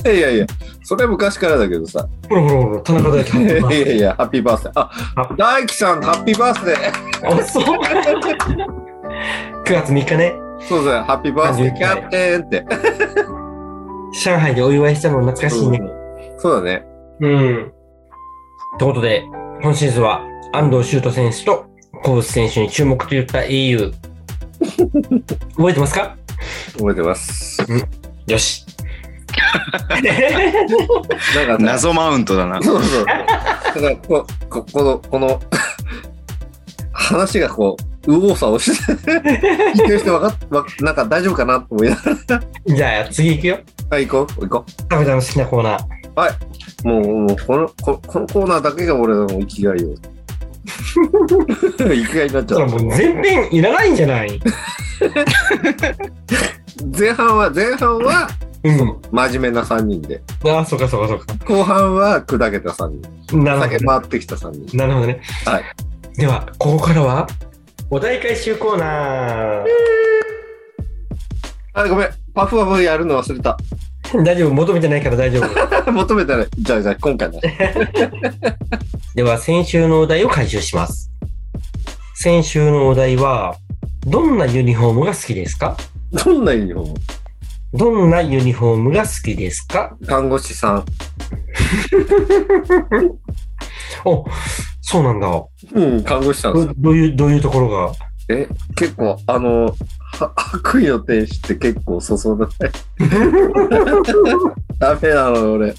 [0.04, 0.12] ら。
[0.12, 0.46] いやいや、
[0.84, 2.06] それは昔からだけどさ。
[2.28, 3.24] ほらほらほら、田中大いや
[3.62, 3.74] 輝。
[3.74, 4.72] いやいや、ハッピーバースデー。
[4.80, 7.40] ああ、大輝さん、ハッピーバースデー。
[7.40, 8.91] あ、そう。
[9.64, 10.34] 9月3日ね、
[10.68, 12.64] そうだよ、ハッピーバースデー、キャプテンって。
[14.24, 15.80] 上海でお祝いしたの懐かしいね。
[16.38, 16.84] そうだね。
[17.20, 17.62] うん。
[17.66, 19.24] ってことで、
[19.62, 20.22] 今シーズンは
[20.52, 21.66] 安藤修斗選手と
[22.02, 23.92] コース選手に注目と言った au。
[25.56, 26.16] 覚えてますか？
[26.78, 27.66] 覚えてます。
[28.26, 28.66] よし。
[29.88, 32.62] なんかさ、謎マウントだな。
[32.62, 33.04] そうそう。
[33.06, 33.24] だか
[33.80, 35.40] らこ、こ、この、この、
[36.92, 40.36] 話がこう、右往左往して、聞いてる人わか
[40.80, 42.02] なんか大丈夫かなと思いなが
[42.66, 43.56] じゃあ次行くよ。
[43.90, 45.82] ら、はい、行こう、行こ食べたの好きなコーナー。
[46.84, 46.88] う。
[46.88, 49.88] もう、もう、この、ここのコーナーだけが俺の生きがいよ。
[51.78, 52.66] 生きがいになっちゃう。
[52.66, 54.40] もう全編いらないんじゃない？
[56.98, 58.28] 前半は、前半は、
[58.64, 58.96] うん。
[59.10, 60.22] 真面目な3人で。
[60.44, 61.34] ああ、そうかそうかそうか。
[61.46, 62.88] 後半は、砕けた3
[63.28, 63.44] 人。
[63.44, 63.78] なるほどね。
[63.78, 64.76] 酒回ってきた3人。
[64.76, 65.20] なるほどね。
[65.44, 65.62] はい。
[66.16, 67.26] では、ここからは、
[67.94, 69.66] お題回収コーナー。
[71.74, 72.08] あ、ごめん。
[72.32, 73.58] パフパフやるの忘れた。
[74.24, 75.92] 大丈夫、求めてないから大丈夫。
[75.92, 77.38] 求めたら、じゃあ、じゃあ、今回だ。
[79.14, 81.10] では、先週のお題を回収します。
[82.14, 83.56] 先週のお題は、
[84.06, 85.76] どんなユニフォームが好きですか？
[86.24, 86.94] どんなユニフォーム？
[87.74, 89.94] どんなユニフォームが好きですか？
[90.06, 90.84] 看護師さん。
[94.06, 94.24] お、
[94.80, 95.28] そうなんだ。
[95.74, 97.92] うん、看護師さんですどどういう、どういうところが？
[98.28, 99.74] え、結構、あの、
[100.12, 102.52] は悪意の天使って結構そそだね。
[104.78, 105.74] ダメなの、俺。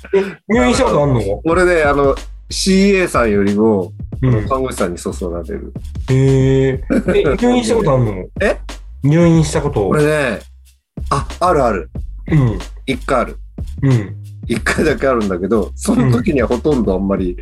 [0.50, 1.22] 入院したことあんの？
[1.46, 2.16] 俺ね、あの、
[2.50, 4.48] CA さんよりも、うん。
[4.48, 5.74] 看護師さんにそそられる。
[6.10, 6.84] へえ。
[7.16, 8.26] え、入院したことあんの？
[8.42, 8.58] え？
[9.04, 9.88] 入院したこと？
[9.88, 10.40] 俺ね、
[11.10, 11.90] あ、あるある。
[12.32, 12.60] うん。
[12.86, 13.38] 一回ある。
[13.84, 14.16] うん。
[14.48, 17.38] 一回だけあるんだけど、その時にはほとんどあんまり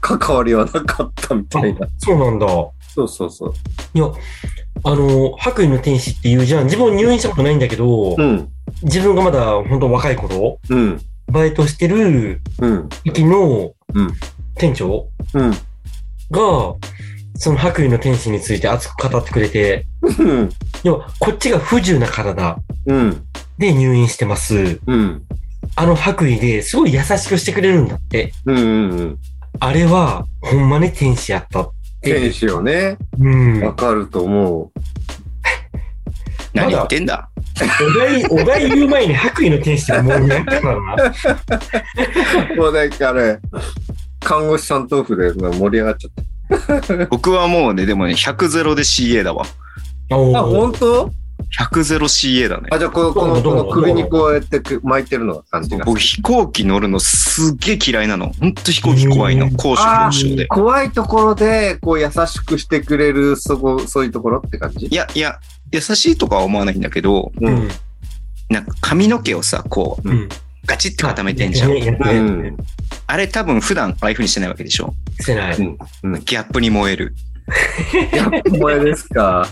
[0.00, 1.86] 関わりはなかったみたいな。
[1.98, 2.46] そうなんだ。
[2.94, 3.54] そうそうそう。
[3.94, 4.06] いや、
[4.84, 6.64] あの、白衣の天使っていうじゃん。
[6.64, 8.48] 自分入院したことないんだけど、うん、
[8.82, 14.12] 自分がまだ本当若い頃、うん、バイトしてるうん、時のうん
[14.56, 16.74] 店長うん、が、
[17.36, 19.86] その白衣の天使について熱く語ってくれて、
[20.18, 20.48] うん、
[20.82, 23.22] 要は、こっちが不自由な体うん、
[23.58, 24.80] で入院してます。
[24.86, 25.22] うん、
[25.76, 28.32] あの白衣ですごい優しくしてくれるんだって。
[28.46, 28.60] うん、う
[29.02, 29.18] ん。
[29.60, 31.70] あれは、ほんまに天使やったっ
[32.02, 32.14] て。
[32.14, 33.60] 天使をね、うん。
[33.62, 34.72] わかると思
[36.54, 37.28] 何言ってんだ？
[37.80, 40.96] お題、お題言う前に白衣の天使がもうやったからな。
[42.56, 43.38] もうなんかね、
[44.20, 49.44] 看護師さん豆腐で盛り上がっちゃっ僕はもうね、でもね、100ゼロで CA だわ。
[50.08, 50.16] た。
[50.16, 51.10] あ、本当？
[51.56, 52.68] 100ゼロ CA だね。
[52.70, 55.84] あ、じゃあこの、この、この首にこうやってく巻いてるのが感じが。
[55.84, 58.32] 僕飛行機乗るのすっげえ嫌いなの。
[58.38, 59.50] ほんと飛行機怖いの。
[59.50, 60.46] 高所あ恐怖症で。
[60.46, 64.86] 怖いところで、こう優しくしてくれる、そこ、そういうところって感じ？
[64.86, 65.38] いや、いや、
[65.72, 67.46] 優しいとかは思わないんだけど、う。
[67.46, 67.68] うんん。
[68.50, 70.28] なんか髪の毛をさ、こう、うん。
[70.66, 71.70] ガチって固めてんじゃん。
[71.70, 72.56] うん
[73.06, 74.92] あれ多分普段ああいう風にしてないわけでしょ。
[75.18, 75.56] してない。
[75.56, 75.78] うん。
[76.24, 77.14] ギャップに燃える。
[78.12, 79.48] やっぱ萌えですか。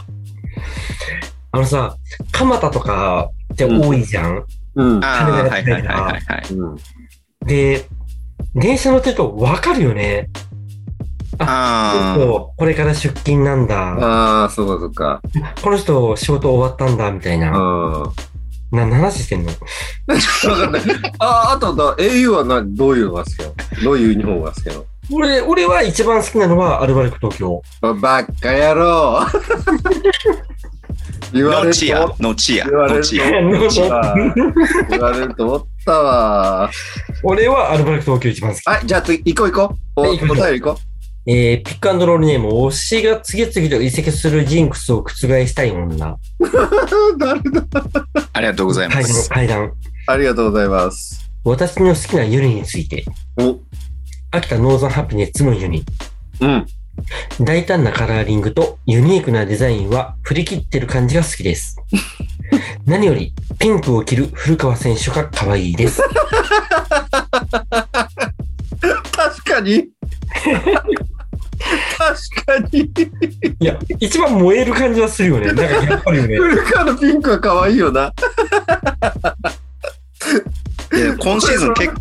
[1.57, 1.97] あのさ、
[2.33, 4.45] 蒲田とかって多いじゃん？
[4.75, 5.03] うん。
[5.03, 6.19] ああ、はいはいはいはいは
[6.51, 6.55] い。
[6.55, 6.77] うん。
[7.47, 7.87] で、
[8.55, 10.29] 電車乗ってるとわかるよね？
[11.39, 13.95] ああ、そうこれから出勤なんだ。
[13.95, 15.23] ああ、そうかそうか。
[15.63, 17.57] この人仕事終わったんだ、みたいな。
[17.57, 18.13] うん。
[18.71, 19.49] 何の話してんの？
[19.49, 19.57] わ
[20.57, 20.83] かんない。
[21.19, 23.55] あ、あとだ、au はな、どういうのが好きなの？
[23.83, 24.85] どういうユニフォームが好きなの？
[25.13, 27.63] 俺、俺は一番好きなのはアルバルク東京。
[27.81, 29.21] あバッカ野郎
[31.33, 33.89] 言われるノチアと、ノチア、言われるノチア。
[33.89, 34.15] と、
[34.91, 36.71] 言われると思ったわ。
[37.23, 38.65] 俺はアルバルク東京一番好き。
[38.67, 40.01] はい、じゃあ次、行こう行こう。
[40.01, 40.81] お、おはい行きましょう行こ
[41.29, 46.11] えー、ピックアンドロールネーム、推しが次々と移籍するジンクスを覆したい女。
[46.11, 46.19] う。
[47.19, 47.67] 誰だ？
[48.33, 49.29] ありがとうございま階段、す。
[49.29, 49.73] 階段。
[50.07, 51.29] ありがとうございます。
[51.45, 53.05] 私の好きなユニについて。
[53.39, 53.59] お、
[54.31, 55.85] 秋田ノーザンハピネッツのユニ。
[56.41, 56.67] うん。
[57.41, 61.77] 大胆なカラーリングとユニークなデザインは振り切ってる感じが好きです。
[62.87, 66.03] 何より、ピンクを着る古川選手が可愛いです。
[68.81, 69.89] 確かに。
[71.99, 72.15] 確
[72.47, 72.81] かに。
[73.61, 75.47] いや、一番燃える感じはするよね。
[75.47, 76.37] なんかやっぱりよね。
[76.37, 78.13] 古川のピンクは可愛いよな。
[80.91, 81.93] で今シーズン結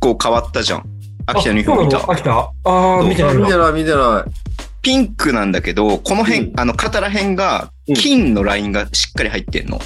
[0.00, 0.93] 構変わったじゃん。
[1.26, 2.10] 秋田のユニフォーム見た。
[2.10, 2.32] 秋田。
[2.32, 3.36] ああ、見てない。
[3.36, 3.46] わ。
[3.46, 4.30] 見てない、見てない。
[4.82, 6.60] ピンクなんだけど、この辺、うん。
[6.60, 9.78] あの、肩ら辺がうん、金のラインがしっかり入ってんの。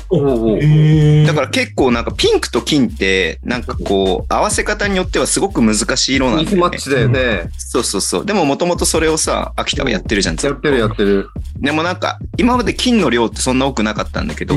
[1.26, 6.78] だから結構なんかピンクと金って、なんかこう、合わせ方によってはすごく難しい色なんだよねマッ。
[6.78, 7.50] チだよね。
[7.58, 8.26] そうそうそう。
[8.26, 10.36] でももともとそれをさ、秋田はやってるじゃん。
[10.36, 11.30] やってるやってる。
[11.58, 14.54] でもなんか、今まで金の量ってそんな多くなかったんだけど、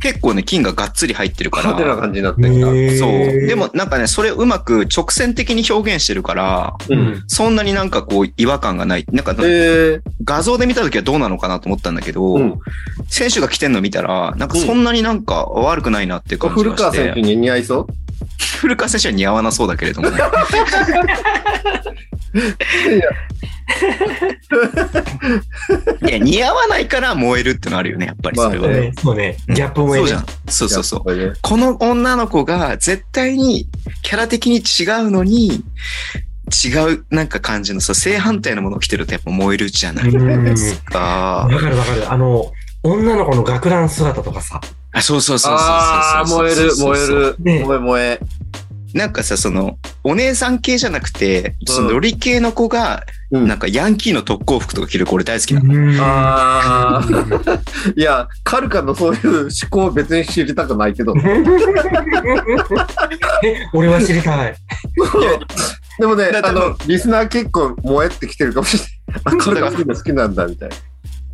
[0.00, 1.74] 結構ね、金ががっつり入ってるから。
[1.74, 2.98] 派手な感じになってきた。
[2.98, 3.46] そう。
[3.46, 6.74] でもなんかね、それをうまく直線的に表現してるから。
[7.28, 9.06] そんなになんかこう違和感がない。
[9.12, 12.55] なんかえー、画像で見た時はどうなのかなと思ったんだけど、うん。
[13.08, 17.86] 選手が着てんの見たら、なんかそんなになんか悪くないなっていう感じ古がして、川選手に似合いそう？
[18.60, 20.12] 古川選手は似合わなそうだけれども、い
[26.08, 28.68] や、似合わないから燃えるってのあるよね、やっぱりそれは。
[28.68, 28.80] まあね。
[28.80, 29.36] ねそうね。
[29.48, 30.08] ギャップ燃える。
[30.08, 30.26] そうじゃん。
[30.48, 31.16] そうそうそう。
[31.16, 31.32] ね。
[31.42, 33.68] この女の子が絶対に
[34.02, 35.62] キャラ的に違うのに、
[36.64, 41.48] 違うなんか感じのさ、正反対のものを着てるとやっぱ燃えるじゃないですか。
[41.50, 42.12] わかるわかる。
[42.12, 44.60] あの、女の子の学ラン姿とかさ。
[44.92, 45.76] あ、そうそうそうそうそうそう。
[45.78, 47.36] ああ、燃える、燃える。
[47.40, 48.20] ね燃え燃え。
[48.94, 56.02] なんかさ、その、お姉さん系じゃなくて、そのロリ系の子が、うんなんかヤンキーの特攻服とか着る子俺大好きなの。
[56.04, 57.04] ああ。
[57.96, 61.12] いや、カルカのそういう思考別に知りたくないけど。
[63.44, 64.54] え、俺は知りたい。
[65.98, 69.20] でもねあの、リスナー結構燃えってきてるかもしれない。
[69.24, 70.76] あ、カルカ好きな好きなんだ、みたいな。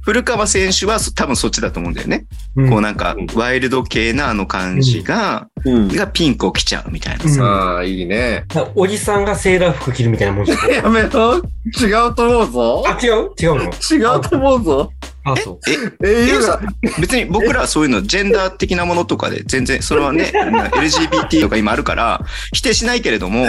[0.05, 2.25] 古川選手はそ多分そっちだと思うんだよね。
[2.57, 5.89] うんこうなんか、ワイルド系なあの感じが、うん。
[5.89, 7.43] がピンクを着ちゃうみたいなさ。
[7.43, 8.45] うんああ、いいね。
[8.75, 10.59] おじさんがセーラー服着るみたいなもんじゃん。
[10.71, 11.37] やめろ。
[11.81, 12.85] 違うと思うぞ。
[12.87, 13.31] あ、違う？
[13.41, 13.71] 違うの？
[13.91, 14.93] 違うと思うぞ。
[15.25, 15.59] あ、そう。
[16.05, 16.61] え、が、
[17.01, 23.47] 別に僕らはそういうの、ジェンダー的なものとかで、全然、それはね、LGBT とか今あるから、否定しないけれども、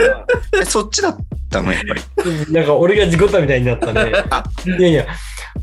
[0.59, 1.17] えそっちだっ
[1.49, 2.53] たの、やっぱり。
[2.53, 4.11] なんか俺が事故ったみたいになったね。
[4.29, 5.07] あいやいや、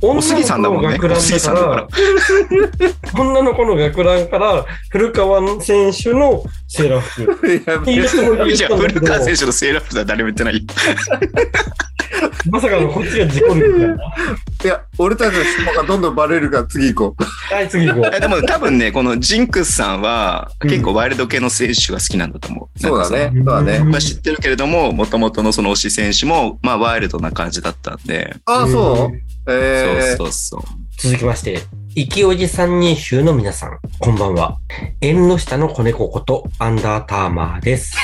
[0.03, 0.97] おすぎさんだもんね。
[0.99, 7.91] 女のおすぎさんだか子の学ランだから、 女の子の学ランから、古川選手のセーラー服。
[7.91, 8.45] いいつもら。
[8.45, 10.65] 言っじゃあ、たんだけど古川選手のセーラー服は誰も言ってない。
[12.51, 13.95] まさかのこっちが事故るみたいな。
[13.95, 18.11] いや、俺たちの質問がどんどんバレるから次行こはい、次行こう。
[18.15, 22.69] えでも多分ね、このジンクスさんは、結構ワイルド系の選手が好きなんだと思う。
[22.75, 22.81] う。
[22.81, 23.11] そうだ。
[23.11, 23.33] ね。
[23.35, 23.81] そうだね。
[23.81, 28.35] 僕は知ってるけれども、もともとのその推し選手も、まあ、ワイルドな感じだったんで。
[28.47, 29.31] ああ、そう？
[29.49, 30.61] ええそうそうそう。
[30.99, 31.61] 続きまして、
[31.95, 34.59] 生きおじ三人衆の皆さん、こんばんは。
[35.01, 37.97] 縁の下の子猫こと、アンダーターマーです。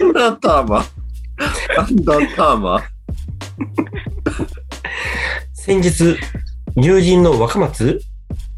[0.00, 1.80] アンダーターマー？
[1.80, 2.82] アンダーターマー？
[5.54, 6.16] 先日、
[6.76, 8.00] 友人の若松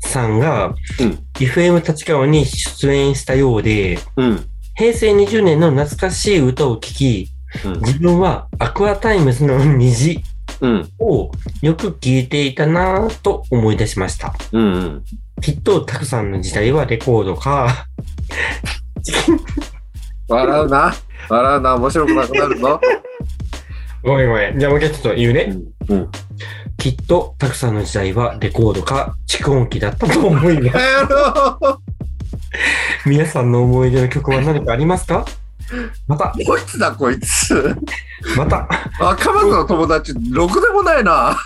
[0.01, 4.45] さんが、うん FM 立川に出演したようで、うん。
[4.77, 7.29] 平成20年の懐かしい歌を聴き、
[7.65, 10.23] うん自分は Aqua Timez の虹うん。
[10.99, 11.31] を
[11.63, 14.35] よく聴いていたなぁと思い出しました。
[14.53, 14.63] うん。
[14.63, 15.05] うん。
[15.41, 17.87] きっとたくさんの時代はレコードか、
[20.29, 20.95] 笑うな。
[21.29, 21.75] 笑うな。
[21.77, 22.81] 面白くなくなるぞ。
[24.03, 24.59] ごめんごめん。
[24.59, 25.57] じゃあもう一回ちょっと言うね。
[25.89, 26.09] うん。
[26.79, 30.79] きっとたくさんの時代はレコードか蓄音機だったと思います。
[33.07, 35.25] 皆さんの思い出の曲は何かありますか？
[36.07, 37.77] また、こいつだ、こいつ。
[38.37, 38.69] また、
[39.01, 41.37] 赤松の友達、ろくでもないな。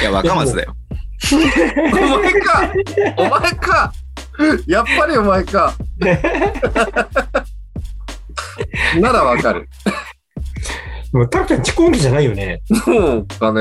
[0.00, 0.74] いや、若松だよ。
[1.32, 1.36] お
[2.18, 2.72] 前か。
[3.16, 3.92] お前か。
[4.66, 5.74] やっぱりお前か。
[9.00, 9.68] ならわかる。
[11.12, 12.62] でもタクちゃん蓄音機じゃないよね。
[12.84, 13.60] そうかね、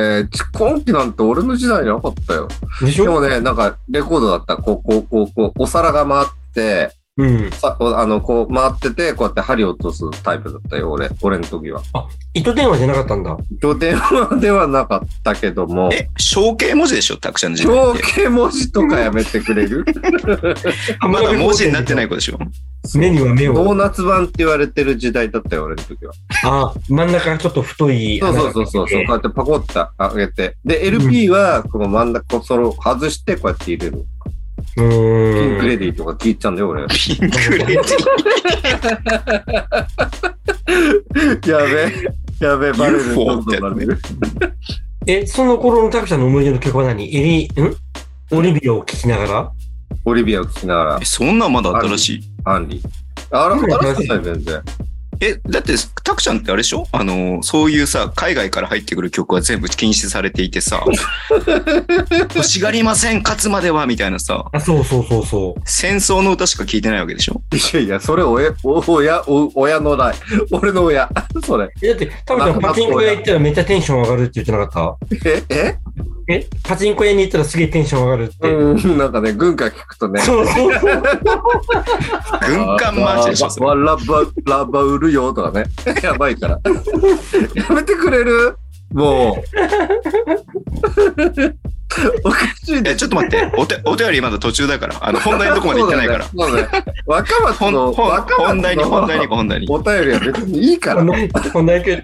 [0.53, 2.47] 蓄音機なんて俺の時代になかったよ。
[2.79, 3.05] でしょ？
[3.05, 4.57] でもね、なんかレコードだった。
[4.57, 7.51] こう、こう、こう、こう、お皿が回って、うん。
[7.51, 11.09] さあの、こう回ってて、こうやって針を落とすタイプだったよ、俺。
[11.21, 11.81] 俺の時は。
[12.33, 13.37] 糸電話じゃなかったんだ。
[13.51, 17.93] 糸電話ではなかったけども、え、象形文字でしょタクちゃんの時代象。
[17.95, 19.83] 形文字とかやめてくれる？
[21.09, 22.39] まだ文字になってない子でしょ
[22.95, 23.53] 目には目を。
[23.53, 26.13] ドーナツ版って言われてる時代だったよ、俺の時は。
[26.45, 28.19] あ、真ん中がちょっと太い。
[28.21, 30.55] そうそうそうそう、そうこうやってパコッと上げて。
[30.63, 33.97] で、LP は、この真ん中、それを外して、こうやって入れる。
[33.97, 34.05] う
[34.79, 35.65] ピンク。
[35.67, 36.85] レディーとか聞いちゃうんだよ、俺。
[36.87, 37.81] ピンクレディ
[41.49, 41.93] やべえ、
[42.39, 43.15] やべえ、バレる。
[43.15, 43.99] どんどんバレる。
[45.05, 47.05] え、その頃のタクちゃんの思い出の曲は何？
[47.15, 47.49] エリ、ん？
[48.31, 49.51] オリビアを聴きながら？
[50.05, 52.21] オリビアを聞きながらえ、そんなんまだ新しい？
[52.45, 52.81] アンリ。
[53.31, 54.61] あら、新しくない、全然。
[55.21, 56.87] え、だって、タクちゃんってあれでしょ？
[56.91, 60.83] あの、そういうさ、海外から入ってくる曲は全部禁止されていてさ、
[62.35, 65.61] 欲しがりません、勝つまでは、みたいなさ、あ、そうそうそうそう。
[65.65, 67.41] 戦争の歌しか聞いてないわけでしょ？
[67.53, 70.15] いやいや、それ親、お親、お親のない。
[70.51, 71.09] 俺の親。
[71.45, 71.69] それ。
[71.81, 75.73] えだって、タクちゃんパチンコ屋行ったらめっちゃテンション上がるって言ってなかっえ、え？
[75.73, 76.47] たえ？
[76.63, 78.49] パチンコ屋に行ったらすげえテンション上がるって。
[78.49, 80.21] うん、なんかね、軍歌聞くとね。
[80.21, 81.01] そうそうそう。
[82.47, 83.49] 軍艦マーチでしょ
[85.09, 85.65] るよとかね。
[86.01, 86.59] やばいから。
[87.55, 88.57] やめてくれる？
[88.93, 89.43] もう。
[92.23, 96.25] おかしいえ、ちょっと待って、お手、お便りまだ途中だから、あの、本題のとこまで行ってないから。
[96.25, 96.67] そうだね。
[97.07, 99.67] 若松本、の、本、若松の本題に、本題に、本題に。
[99.69, 101.03] お便りは別にいいから。
[101.51, 102.03] こんな役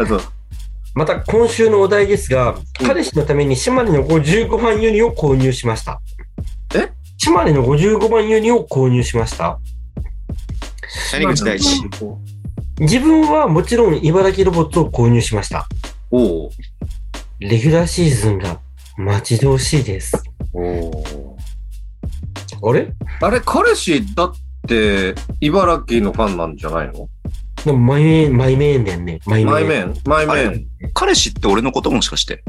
[0.00, 0.20] あそう
[0.94, 6.00] また今週のお題ですが、うん彼氏のために島根の55番ユニを購入しました。
[6.76, 6.88] え？
[7.18, 9.58] 島根の55番ユニを購入しました。
[11.10, 11.82] 谷口大地。
[12.80, 15.68] 自分はもちろん茨城ロボットを購入しました。
[16.10, 16.50] おう
[17.38, 18.60] レギュラーシーズンが
[18.96, 20.22] 待ち遠しいです。
[20.52, 20.92] おう
[22.62, 22.92] あれ？
[23.20, 24.32] あれ、彼氏だっ
[24.66, 27.08] て、茨城のファンなんじゃないの？
[27.64, 29.20] でもマイメン、マイメンだよね。
[29.24, 29.54] マイメン。
[29.54, 30.66] マイメンマイメン。
[30.92, 32.44] 彼氏って俺のこともしかして。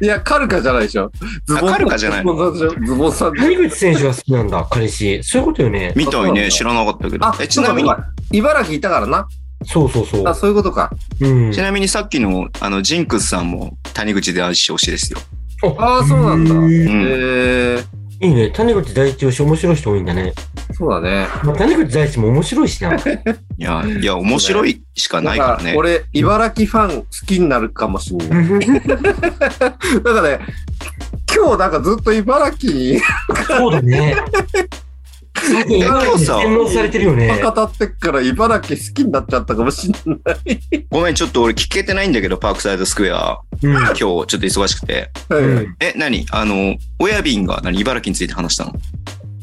[0.00, 1.10] いや、カルカじゃないでしょ。
[1.46, 5.24] ズあカルカじゃないズボンさんでしょズボンさんで谷口選手が好きなんだ、彼氏。
[5.24, 5.92] そういうことよね。
[5.96, 7.90] みたいね、知らなかったけどあ。、え、ちなみに？
[8.30, 9.26] 茨城いたからな。
[9.66, 10.28] そうそうそう。
[10.28, 10.90] あ、そういうことか。
[11.20, 11.60] うんち。
[11.60, 15.18] なみにさっきの、あの、ジンクスさんも谷口で愛し推しですよ。
[15.78, 16.54] ああ、そうなんだ。
[16.54, 17.78] へうーん。
[17.80, 17.84] え
[18.20, 18.50] いいね。
[18.50, 20.32] 谷口大地推し面白い人多いんだね。
[20.70, 21.26] ー、そうだね。
[21.42, 22.94] まあ、谷口大地も面白いしな。
[22.96, 23.00] い
[23.58, 25.74] や、いや、面白いしかないからね。
[25.76, 28.28] 俺、茨城ファン好きになるかもしんない。
[28.30, 30.40] なんかね、
[31.34, 33.00] 今日なんかずっと茨城に
[33.46, 34.16] そうだね。
[35.34, 37.40] 最近茨城に洗脳されてるよね。
[37.42, 40.86] 語ってっから茨城好きになっちゃったかもしんない。
[40.90, 43.38] ごめん、ちょっと俺聞けてないんだけど、パークサイドスクエア。
[43.62, 43.72] うん。
[43.72, 45.10] 今日ちょっと忙しくて。
[45.30, 46.26] うんえ、何？
[46.30, 47.80] あの、親便が何？
[47.80, 48.72] 茨城について話したの？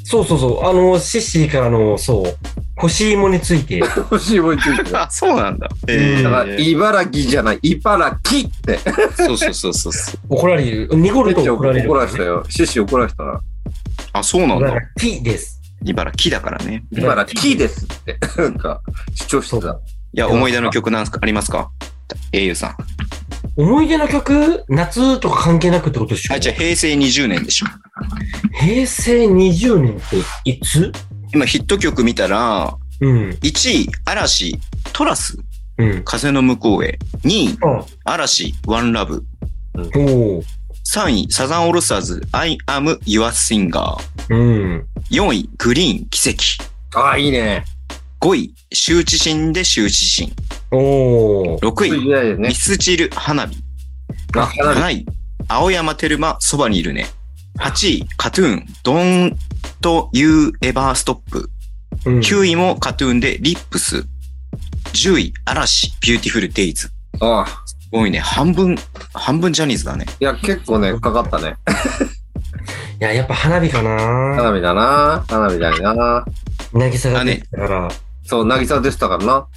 [0.04, 0.64] そうそうそう。
[0.66, 2.36] あの、シッシーからの、そう、
[2.76, 3.78] 干し芋について。
[3.96, 4.92] 欲しいもんについて。
[4.92, 5.70] だあ、そうなんだ。
[5.88, 8.80] うんえから、ー、茨城じゃない、茨城って。
[9.16, 10.20] そうそうそうそうそう。
[10.30, 10.90] 怒られる。
[10.92, 11.90] 濁ると怒られる。
[11.90, 12.44] 怒らしたよ。
[12.50, 13.40] シシ怒らしたな。
[14.14, 14.74] あ、そうなんだ。
[15.00, 15.61] T です。
[15.84, 16.84] 茨城だからね。
[16.92, 18.18] 茨城ですって。
[18.38, 18.82] なんか、
[19.16, 19.80] 主張してた。
[20.14, 21.20] いや、思い出の曲なんすか？
[21.22, 21.72] ありますか？
[22.32, 22.76] 英雄さん。
[23.56, 24.64] 思い出の曲？
[24.70, 26.36] 夏とか関係なくってことでしょ？
[26.36, 27.68] あ、じゃあ平成20年でしょ。
[28.60, 30.18] 平成20年って
[30.50, 30.92] いつ？
[31.34, 33.30] 今ヒット曲見たら、うん。
[33.42, 34.60] 1位、嵐、
[34.94, 35.38] トラス、
[35.78, 36.04] うん。
[36.04, 37.00] 風の向こうへ。
[37.24, 39.24] 2位、あ、嵐、ワンラブ。
[39.96, 40.00] お
[40.40, 40.44] お。
[40.94, 43.96] 3位、サザンオールスターズ、I am your singer。
[44.30, 44.86] うん。
[45.10, 46.38] 4位、 GReeeeN、奇跡。
[47.00, 47.64] ああ、いいね。
[48.20, 50.34] 5位、羞恥心で羞恥心。
[50.70, 51.60] おお。
[51.62, 53.56] 6位、ね、ミスチル、花火。
[54.38, 54.80] あ、花火。
[54.82, 55.06] 7位、
[55.48, 57.08] 青山テルマ、そばにいるね。
[57.60, 59.38] 8位、 KAT-TUN、
[59.82, 61.22] Don't You Ever Stop。
[62.06, 64.06] うん9位も KAT-TUN で、 LIPS。
[64.92, 66.92] 10位、嵐、 Beautiful days。
[67.22, 68.20] あすごいね。
[68.20, 68.78] 半分、
[69.14, 70.06] 半分ジャニーズだね。
[70.20, 71.56] いや、結構ね、かかったね。
[73.00, 73.90] いや、やっぱ花火かな
[74.36, 75.26] 花火だな。
[75.28, 76.26] 花火だよな。
[76.74, 77.90] 渚が出てたから。
[78.24, 79.48] そう、渚出てたからな。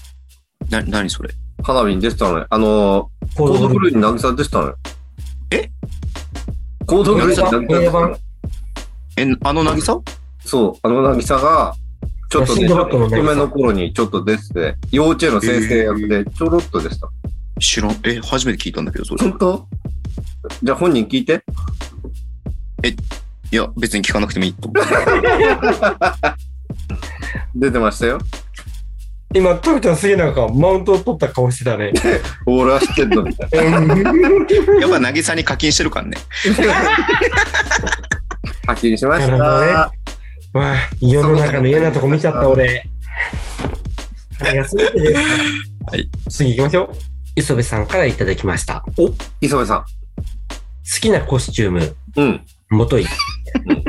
[0.70, 1.30] な、なにそれ？
[1.62, 2.46] 花火に出てたのよ。
[2.50, 4.76] あのー、コードブルーに渚出てたのよ。
[5.50, 5.70] え？
[6.86, 8.18] コードブルーに渚出てたのよ。
[9.16, 10.02] え、あの渚
[10.44, 11.74] そう、あの渚が、
[12.30, 17.08] ちょっとね、低めの頃にちょっと出てて、幼稚園の先生役でちょろっとでした。
[17.60, 17.92] 知らん。
[18.04, 19.22] え、初めて聞いたんだけど、それ。
[19.22, 19.68] 本当？
[20.62, 21.42] じゃあ本人聞いて。
[23.50, 24.84] いや、別に聞かなくてもいいと思う。
[27.54, 28.18] 出てましたよ。
[29.34, 31.92] 今、タクちゃんすげえなんか、マウントを取った顔してたね。
[32.46, 33.80] 俺は知ってんのみたいな。
[34.80, 36.16] やっぱ、渚に課金してるからね。
[38.66, 39.92] 課金しましなるほどねた。
[40.58, 42.86] わあ、世の中の嫌なとこ見ちゃった俺。
[44.40, 44.50] は
[45.96, 46.08] い。
[46.28, 47.13] 次行きましょう。
[47.36, 48.84] 磯部さんからいただきました。
[48.96, 49.84] お好磯部さ
[51.00, 51.94] きなコスチューム、ん。
[52.16, 52.46] うん。
[52.70, 53.06] もとい。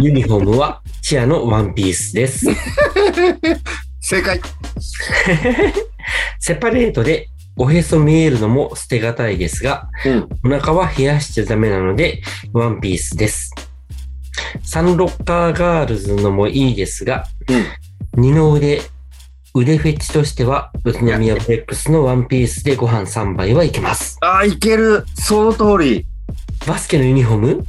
[0.02, 2.46] ユニフォームはチアのワンピースです。
[4.02, 4.41] 正解。
[6.39, 10.30] セパレートでおへそ見えるのも捨てがたいですが、うん。
[10.43, 12.22] お腹は冷やしちゃダメなので、
[12.52, 13.52] ワンピースです。
[14.64, 17.26] サンロッカーガールズのもいいですが、
[18.16, 18.22] うん。
[18.22, 18.82] 二の腕、
[19.58, 24.18] 腕フェチとしては、宇都宮ブレックスのワンピースでご飯3杯はいけます。
[24.20, 25.06] ああ、いける。
[25.16, 26.06] その通り。
[26.68, 27.66] バスケのユニフォーム？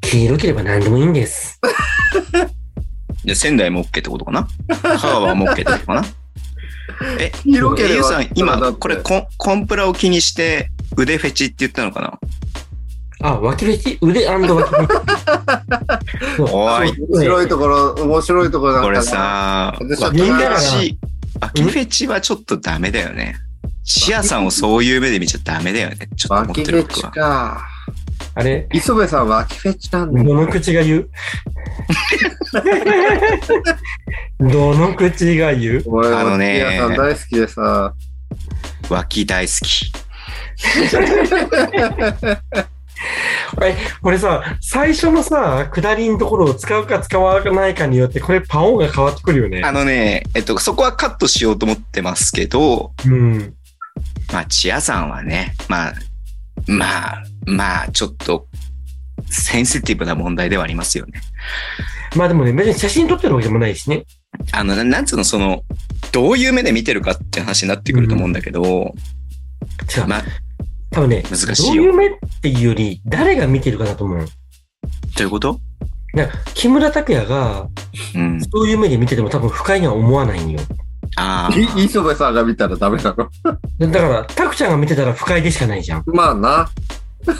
[0.00, 1.60] 黄色ければ何でもいいんです。
[3.24, 4.48] で、仙台も OK ってことかな？
[4.98, 6.04] ハワーも OK ってことかな？
[7.20, 12.00] え、色気ればゆうさん、だ今これコン、コンプラを気にして、腕フェチって言ったのか
[13.20, 13.28] な？
[13.28, 13.98] あ、脇フェチ？
[14.02, 15.23] 腕脇フェチ。
[16.40, 20.98] おい面白いところ、面白いところなんかなこれさ、私は脇フみんながェチ、
[21.40, 23.36] 脇フェチはちょっとダメだよね。
[23.84, 26.08] シアさんをそういう目で見ちゃダメだよね。
[26.16, 27.10] ちょっと思って脇フェチる僕は。
[27.12, 27.66] か。
[28.36, 30.22] あれ磯部さん脇フェチなんだ。
[30.24, 31.10] どの口が言う？
[34.50, 35.82] どの口が言う？
[35.86, 37.92] 俺、あのねさん大好きでさ。
[38.88, 39.92] 脇大好き。
[43.62, 49.62] え、これさ、最初のさ、下りのところを使うか使わないかによって、これパオンが変わってくるよね。
[49.64, 53.54] あのね、えっと、そこはカットしようと思ってますけど、うん。
[54.32, 55.94] まあ、チアさんはね、まあ、
[56.66, 58.46] まあ、まあ、ちょっと、
[59.30, 61.20] センシティブな問題ではありますよね。
[62.16, 64.04] まあでもね、別に写真撮ってるわけでもないしね。
[64.52, 65.62] あの、ななんつうの、その、
[66.12, 68.94] どういう目で見てるかって話になってくると思うんだけど、
[69.96, 70.06] 違う。
[70.06, 70.24] まあ、
[70.94, 74.18] 多分ね、難しいよどういう目っていうより、誰が見てるかだと思う。
[74.18, 74.24] ど
[75.20, 75.58] ういうこと？
[76.14, 77.66] なんか木村拓哉が、
[78.14, 78.40] うん。
[78.40, 80.60] そういう目で見てても多分不快には思わないんよ。
[81.16, 81.56] ああ。
[81.58, 83.28] い磯部さんが見たらダメなの？
[83.90, 86.04] だから、タクちゃんが見てたら不快でしかないじゃん。
[86.06, 86.68] まあな。
[87.26, 87.32] だ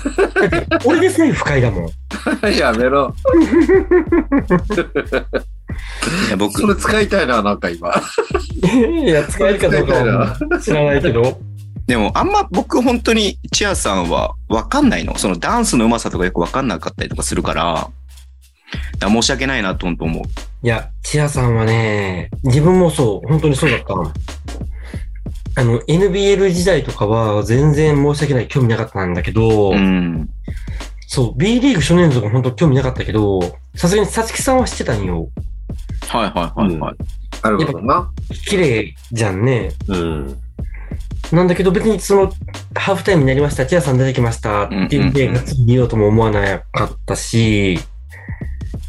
[0.47, 1.91] って、俺でさえ不快だもん。
[2.57, 3.15] やめろ。
[6.27, 7.93] いや僕そ、れ使いたいな、なんか今。
[9.05, 11.39] いや、使えるかどうかは知らないけど。
[11.87, 15.18] でも、あんま僕本当にチアさんはわかんないの。
[15.18, 17.91] そのダンスの上手さとかよくわかんなかったりとかするから、
[18.99, 20.22] だから申し訳ないなと思う。
[20.62, 23.95] いや、チアさんはね、自分もそう、本当にそうだった。
[25.57, 30.28] あの、NBL 時代とかは全然申し訳ない、興味なかったんだけど、うん。
[31.07, 33.41] そう、B リーグ初年度が本当興味なかったけど、
[33.76, 35.28] さすがにさつきさんは知ってたんよ。
[36.09, 36.97] はいはいはいはい。
[37.43, 38.11] なるほどな。
[38.49, 39.70] 綺麗じゃんね。
[39.87, 40.43] うん。
[41.33, 42.33] なんだけど別にその、
[42.75, 47.79] ハーフタイムになりました、チアさん出てきましたって言って、うんうんうんがっつり見ようとも思わなかったし、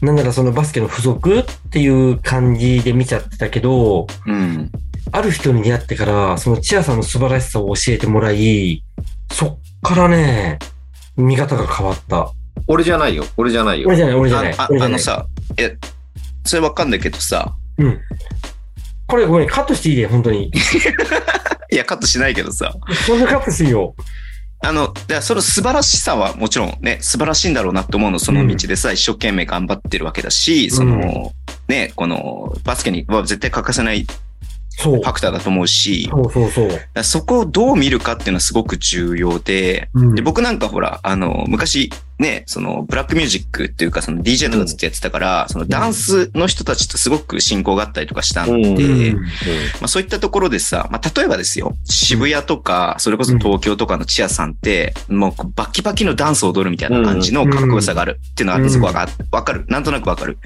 [0.01, 4.71] なんならそのバスケの付属っていう感じで見ちゃってたけど、うん。
[5.11, 8.83] ある人に出会ってから、そのチアさんの素晴らしさを教えてもらい、
[9.31, 10.59] そっからね、
[11.15, 12.31] 見方が変わった。
[12.67, 13.25] 俺じゃないよ。
[13.37, 13.97] 俺じゃないよ俺。
[13.97, 14.55] じゃない、俺じゃない。
[14.57, 15.25] ああのさ、
[15.57, 15.77] え、
[16.43, 17.99] それわかんないけどさ、うん。
[19.07, 20.51] これごめん、カットしていいで、本当に。
[21.71, 22.73] いや、カットしないけどさ、
[23.05, 23.95] そんなカットしていいよ。
[24.61, 31.31] あの、だその素晴らしさはもちろんね、素晴らしいんだろうなって思うの、その道でさ、一生懸命頑張ってるわけだし、その、
[31.67, 34.07] ね、この、バスケには絶対欠かせない
[34.81, 35.01] フ。
[35.01, 36.69] ァクターだと思うし、そうそうそう。
[36.69, 49.21] だからそこをどう見るかっていうのはすごく重要で、うんで僕なんかほら、あの、昔、ね、その、ブラックミュージックっていうか、その DJ とかずっとやってたから、そのダンスの人たちとすごく親交があったりとかしたんで、うんま
[49.83, 59.65] あそういったところでさ、まあ例えばですよ、渋谷とか、それこそ東京とかのチアさんって、もうバキバキのダンスを踊るみたいな感じのかっこよさがあるっていうのがあって、そこはわかる。
[59.67, 60.37] なんとなくわかる。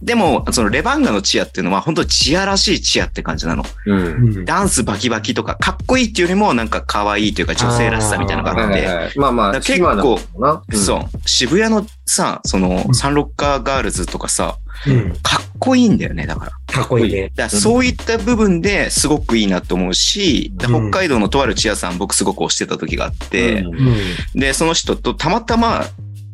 [0.00, 0.02] う。
[0.02, 0.06] うんん。
[0.06, 3.64] でも、そのレバンガのチアっていうのは本当にチアらしいチアって感じなの。
[3.86, 3.98] うん。
[3.98, 10.62] うんダンスバキバキとか、かっこいいっていうよりもなんか可愛いというか女性らしさみたいなのがあって、まあまあ、結構のかな。
[10.78, 15.12] そう、渋谷のさ、そのうんサンロッカーガールズとかさ、うん。
[15.22, 16.52] かっこいいんだよね、だから。
[16.74, 17.30] かっこいいね。
[17.34, 23.90] だそういった部分ですごくいいなと思うし、でうん北海道のとあるチアさん僕すごく推してた時があって、うんう
[24.36, 24.40] ん。
[24.40, 25.84] で、その人とたまたま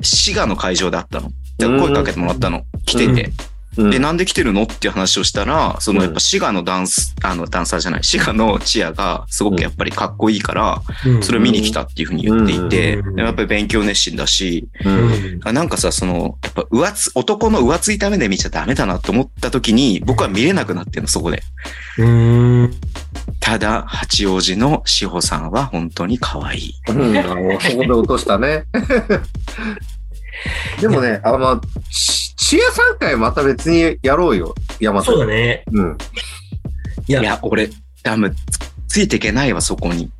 [0.02, 1.30] 滋賀の会場で会ったの。
[1.58, 2.64] で、声かけてもらったの。
[2.84, 3.32] 来てて。
[3.76, 14.68] うんで、なんで来てるのっていう話をしたら、そのやっぱ滋賀のダンス、あの、ダンサーじゃない、滋賀のチアがすごくやっぱりかっこいいから、うんそれを見に来たっていうふうに言っていて、やっぱり勉強熱心だし、
[15.44, 21.42] なんかさ、その、やっぱ上つ、男の浮ついた目で見ちゃダメだなと思った時に、僕は見れなくなってるの、そこで。
[21.98, 22.74] うん。
[23.40, 26.74] ただ、八王子の志保さんは本当に可愛い。
[26.88, 28.64] うん、そこで落としたね。
[30.80, 31.60] でもね、あの、
[31.90, 35.06] ちチア3回また別にやろうよ、山田。
[35.06, 35.64] そうだね。
[35.72, 35.98] うん。
[37.08, 37.70] いや、いや、俺、
[38.02, 38.36] ダム、つ
[38.88, 40.10] ついていけないわ、そこに。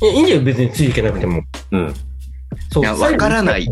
[0.00, 1.42] いやいいんだよ、別についていけなくても。
[1.70, 1.94] うん。
[2.70, 2.82] そう。
[2.82, 3.68] いやわからない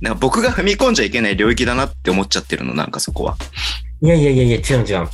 [0.00, 3.36] なんか僕が踏み込んじゃいけない領域だなって思っちゃってるの、なんかそこは。
[4.02, 5.08] いやいやいやいや、違う違う。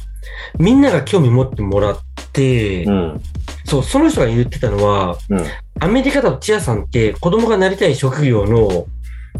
[0.59, 1.98] みんなが興味持ってもらっ
[2.32, 3.22] て、うん。
[3.66, 5.44] そう、その人が言ってたのは、うん。
[5.80, 8.86] アメリカだとチアさんって子供がなりたい職業の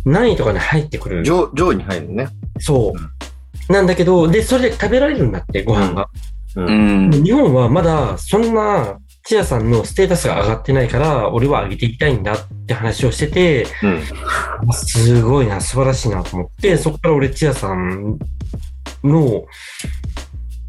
[0.05, 1.24] 何位とかに入ってくる。
[1.24, 2.28] 上、上位に入るのね。
[2.59, 2.93] そ
[3.68, 3.72] う。
[3.72, 6.09] なんだけど、で、それで食べられるんだって、ご飯が。
[6.57, 6.62] う。
[6.62, 12.36] うん日本はまだそんなチアさんのステータスが上がってないから、俺は上げていきたいんだっ
[12.66, 14.72] て話をしてて、うん。
[14.72, 18.18] すごいな、素晴らしいなと思って、そこから俺チアさん
[19.05, 19.45] の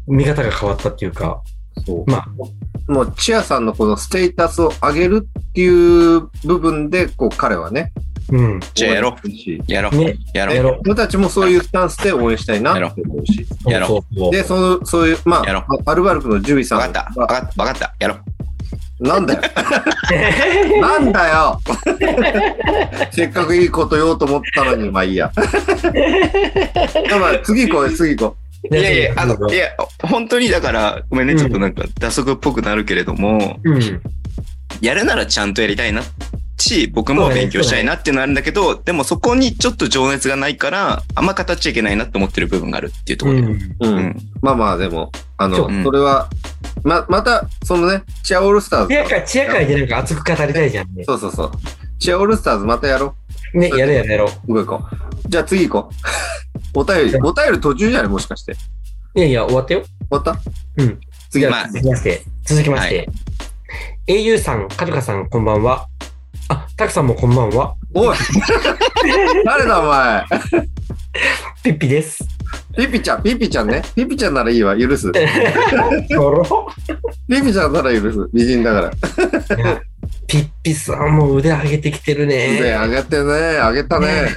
[0.06, 1.42] 見方が変わったっていうか、
[1.86, 2.10] そう。
[2.10, 7.92] まあ、もう、チアさんのこのステータスを上げるっていう部分で、こう、彼はね。
[8.30, 8.60] うん。
[8.74, 9.72] じゃあやろう。
[9.72, 9.96] やろう。
[9.96, 10.56] ねやろう。
[10.56, 10.80] やろう。
[10.84, 13.46] 俺たちもそういうスタンスで応援したいなって思うし。
[13.66, 17.20] やろうで、その、そういう、まやろあ、アルバルクのジュビさんわかった。
[17.20, 17.62] わかった。
[17.62, 17.94] わかった。
[17.98, 18.20] やろう。
[19.00, 19.40] なんだよ。
[20.80, 21.60] なんだよ
[23.10, 25.32] せっかくいいこと言おうと思ったのに、まあいいや。
[27.18, 28.36] まあ次行こうよ、次行こ
[28.70, 29.68] いやいや、あの、いや、
[30.02, 34.02] 本当にだから、ごめんね、うんちょっとなんか、打足っぽくなるけれども、うん。
[34.82, 36.02] やるならちゃんとやりたいな
[36.60, 43.46] し、僕も勉強したいなっていうのはあるんだけど、でもそこにちょっと情熱がないから、あんま語っちゃいけないなって思ってる部分があるっていうところで。
[43.46, 43.52] うん。
[43.52, 43.76] う。
[43.80, 43.96] うん。
[43.96, 46.28] うんまあまあ、でも、あの、それは、
[46.82, 48.88] ま、また、そのね、チアオールスターズ。
[48.88, 51.04] チア会、チア会でなんか熱く語りたいじゃんね。
[51.04, 51.50] そうそうそう。
[51.98, 53.14] チアオールスターズまたやろ
[53.52, 54.54] ね、やろうやろうやろう。
[54.54, 54.84] 行こう行こ
[55.26, 55.28] う。
[55.28, 55.94] じゃあ次行こう。
[56.80, 58.52] お便り、お便り途中じゃないもしかして。
[58.52, 58.56] う。
[59.18, 59.82] いやいや、終わったよ。
[59.82, 60.40] 終わった？
[60.78, 61.00] うん。
[61.30, 63.08] 次は、まあ続きまして、続きまして。
[64.08, 65.86] au さん、カルカさん、こんばんは。
[66.50, 67.76] あ、タクさんもこんばんは。
[67.94, 68.16] おい
[69.46, 70.24] 誰だお前
[71.62, 72.24] ピッピです。
[72.76, 73.82] ピピちゃん、ピピちゃんね。
[73.94, 75.12] ピピちゃんならいいわ、許す。
[75.12, 76.68] とろ
[77.28, 78.28] ピピちゃんなら許す。
[78.34, 78.90] 美人だから。
[80.26, 82.74] ピッピさんも腕上げてきてるで、ね。
[82.74, 84.36] あげてね、あげたね。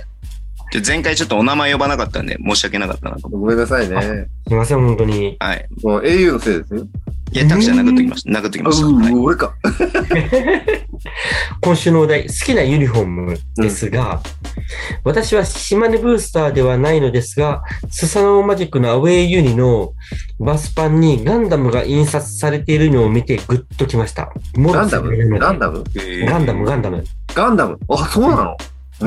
[0.73, 4.27] で前回ちょっとお名前呼ばなかったんで、申し訳なかったなと思ごめんなさいね。
[4.47, 5.33] すいません、本当に。
[5.33, 5.35] う。
[5.39, 5.67] はい。
[5.83, 6.87] もう au のせいですよ。
[7.31, 8.39] いや、タクちゃん殴っときました。
[8.39, 8.87] 殴っときました。
[8.87, 9.13] はい。
[9.13, 9.53] う俺か。
[11.61, 14.21] 今週のお題、好きなユニフォームですが、
[15.03, 17.61] 私は島根ブースターではないのですが、
[17.91, 19.93] スサノーマジックのアウェイユニの
[20.39, 24.31] バスパンにガンダムが印刷されているのを見てグッときました。
[24.55, 25.39] もろガンダム？
[25.39, 25.83] ガンダム？
[26.27, 27.03] ガンダム、ガンダム。
[27.35, 27.79] ガンダム？
[27.89, 28.57] あ、そうなの？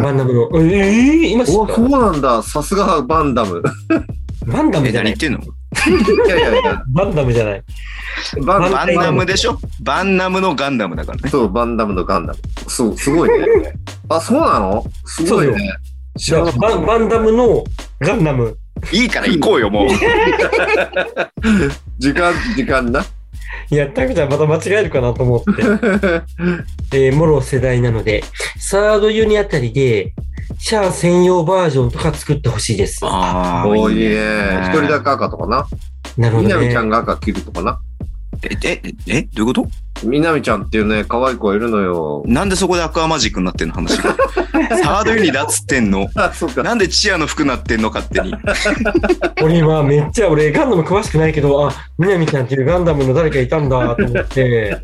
[0.02, 2.42] ガンダムの、えー、今知おそうったなんだ。
[2.42, 3.62] さすがバンダム。
[3.92, 5.40] え、ガンダムじゃない何言ってんの？
[6.26, 6.82] いやいやいや。
[6.88, 7.62] バンダムじゃない。
[8.44, 9.58] バンバンナムでしょ？
[9.82, 11.28] バンナムのガンダムだからね。
[11.30, 12.38] そう、バンダムのガンダム。
[12.68, 13.46] そう、すごいね。
[14.08, 14.84] あ、そうなの？
[15.04, 15.54] すごいね。
[16.58, 17.64] バンバンダムの
[18.00, 18.56] ガンダム。
[18.92, 19.88] いいから行こうよ、もう。
[19.88, 21.30] た
[21.98, 23.04] 時間、時間な。
[23.70, 25.62] いや、タクちゃんまた間違えるかなと思って。
[26.92, 28.22] えー、もろ世代なので、
[28.58, 30.12] サードユニあたりで、
[30.58, 33.00] シャア専用バージョンとか作ってほしいです。
[33.02, 34.08] ああ、いいね。
[34.08, 34.68] ね。
[34.68, 35.66] 一人だけ赤とかな。
[36.16, 36.82] なるほどねみなみちゃ。
[36.82, 37.78] んが赤着るとかな。
[38.42, 39.68] え、え、え、どういうこと？
[40.02, 42.22] みなみちゃんっていうね、可愛い子がいるのよ。
[42.26, 44.14] なんでそこでアクアマジックになってんの話が。
[44.82, 46.08] サードユニだっつってんの。
[46.16, 46.62] あ、そっか。
[46.62, 48.34] なんでチアの服なってんの勝手に。
[49.42, 54.76] 俺今めっちゃ、俺ガンダム詳しくないけど、あ、みなみちゃんっていうガンダムの誰かいたんだと思って、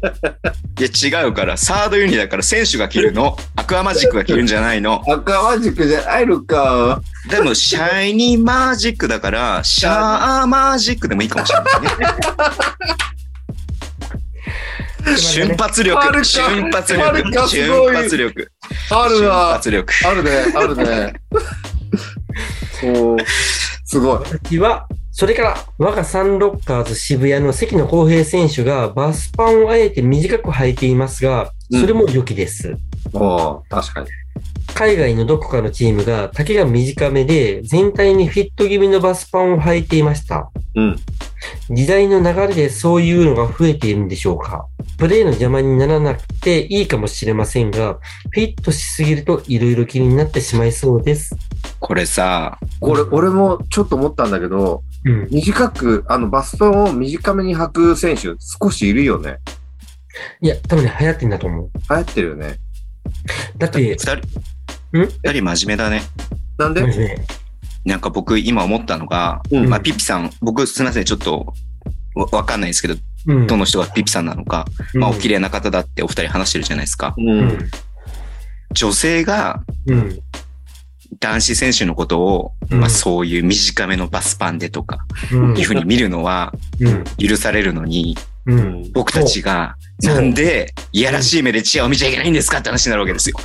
[0.78, 3.36] いや違うから、サードユニだから選手が着るの。
[3.56, 5.02] アクアマジックが着るんじゃないの。
[5.08, 7.02] アクアマジックじゃないのか。
[7.28, 12.16] でも、シャイニーマジックだから、シャーマジックでもいいかもしれないね。
[15.16, 18.52] 瞬発力ある、か瞬発力、かすごい瞬発力。
[18.90, 19.52] ある瞬わ。
[19.54, 19.92] 発力。
[20.06, 21.14] あるね、あるね。
[22.80, 23.16] そう。
[23.84, 24.18] すごい。
[24.18, 32.76] 私は、それから、我がサンロッカーズ渋谷の関野公平選手がバスパンをあえて短く履いていますが、それも良きです。
[33.12, 34.06] おー確かに。
[34.74, 40.50] 海外のどこかのチームが丈が短めで全体にフィット気味のバスパンを履いていました。
[40.74, 40.96] うん。
[41.70, 44.66] 時代の流れでそういうのが増えているんでしょうか
[44.98, 47.98] プレーの邪魔にならなくていいかもしれませんが、
[48.30, 51.36] フィットしすぎると色々気になってしまいそうです。
[51.80, 55.28] これさ、これ、俺もちょっと思ったんだけど、うん。
[55.30, 59.38] 短く、あの、バストンを短めに履く選手、少しいるよね。
[60.40, 61.70] いや、多分ね、流行ってんだと思う。
[61.90, 62.58] 流行ってるよね。
[63.58, 64.20] だって二、人、ん
[64.92, 66.02] 二人真面目だね。
[66.58, 66.82] なんで？
[67.84, 71.52] なんか僕今思ったのが、うんまあピッピさん、僕すみません、ちょっと
[72.14, 72.94] わわかんないですけど、
[73.26, 73.46] うん。
[73.46, 75.34] どの人がピッピさんなのか、まあお綺麗。
[75.36, 77.14] 麗な方だってお二人話してるじゃないですか。
[77.16, 77.20] う。
[77.20, 77.70] うんん。
[78.72, 80.18] 女性がうん。
[81.20, 84.98] 男子選手のことを、うんまあそういう短めのバスパンでとか、
[85.32, 87.04] うんいうふうに見るのはうん。
[87.18, 88.92] 許されるのに、うん。
[88.92, 93.36] 僕たちが、なんで、いやらしい目でチアを見ちゃいけないんですかって話になるわけですよ。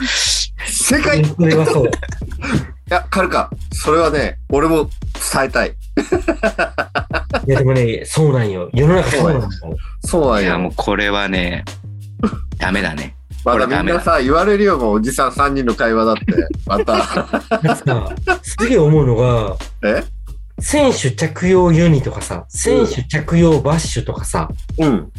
[0.66, 1.92] 世界、いそれはそう。
[2.90, 4.90] や、カルカ、それはね、俺も
[5.34, 5.70] 伝えたい。
[7.48, 8.70] いや、でもね、そうなんよ。
[8.74, 9.78] 世の中そうなんだよ。
[10.06, 10.70] そうなんいや、もよ。
[10.70, 11.66] うこれはね、
[12.58, 13.17] ダメだね。
[13.46, 16.24] まだみんなさ、言われるよ、もうおじさん3人の会話だって。
[16.66, 16.86] また。
[16.86, 20.04] だってさ、すげえ思うのが、え？
[20.60, 25.12] 選手着用ユニとかさ、選手着用バッシュとかさ、うん。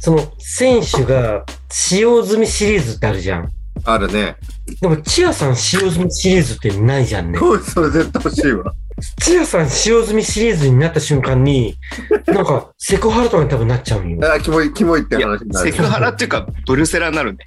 [0.00, 3.50] その選手が使用済みシリーズってあるじゃん。
[3.84, 4.36] あるね。
[4.80, 7.38] でも、チアさん使用済みシリーズってないじゃんね。
[7.40, 8.72] おい、それ絶対欲しいわ。
[9.20, 11.76] チアさん使用済みシリーズになった瞬間に、
[12.26, 14.32] なんか、セクハラとかに多分なっちゃうんよ。
[14.32, 15.72] あ、キモい、キモいって話に、なる。
[15.72, 17.38] セクハラっていうか、ブルセラになるね。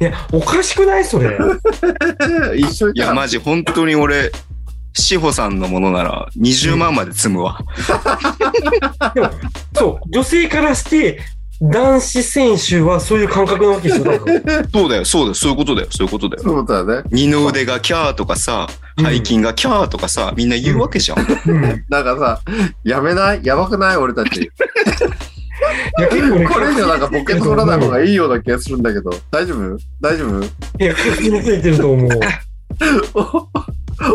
[0.00, 1.38] いや、おかしくないそれ。
[2.56, 2.90] 一緒。
[2.90, 4.32] いや、マジ、本当に俺、
[4.94, 7.60] 志保さんのものなら20万まで積むわ。
[9.14, 9.30] でも、
[9.74, 11.20] そう、女性からして、
[11.62, 14.04] 男子選手はそういう感覚なわけですよ。
[14.72, 16.42] そうだよ、そうだよ、そういうことだよ、そういうことだよ。
[16.42, 17.08] そうだよね。
[17.10, 18.66] 二の腕がキャーとかさ、
[18.98, 21.18] うん背筋がキャーとかさ、みんな言うわけじゃん。
[21.88, 22.40] なんかさ、
[22.84, 23.40] やめない？
[23.42, 23.96] やばくない？
[23.96, 24.50] 俺たち。
[25.98, 29.10] や、結構ね、これ以上なんかボケ取らない方がいいような気がするんだけど。
[29.30, 29.78] 大丈夫？
[30.00, 30.44] 大丈夫？
[30.44, 32.10] いや、確信ついてると思う。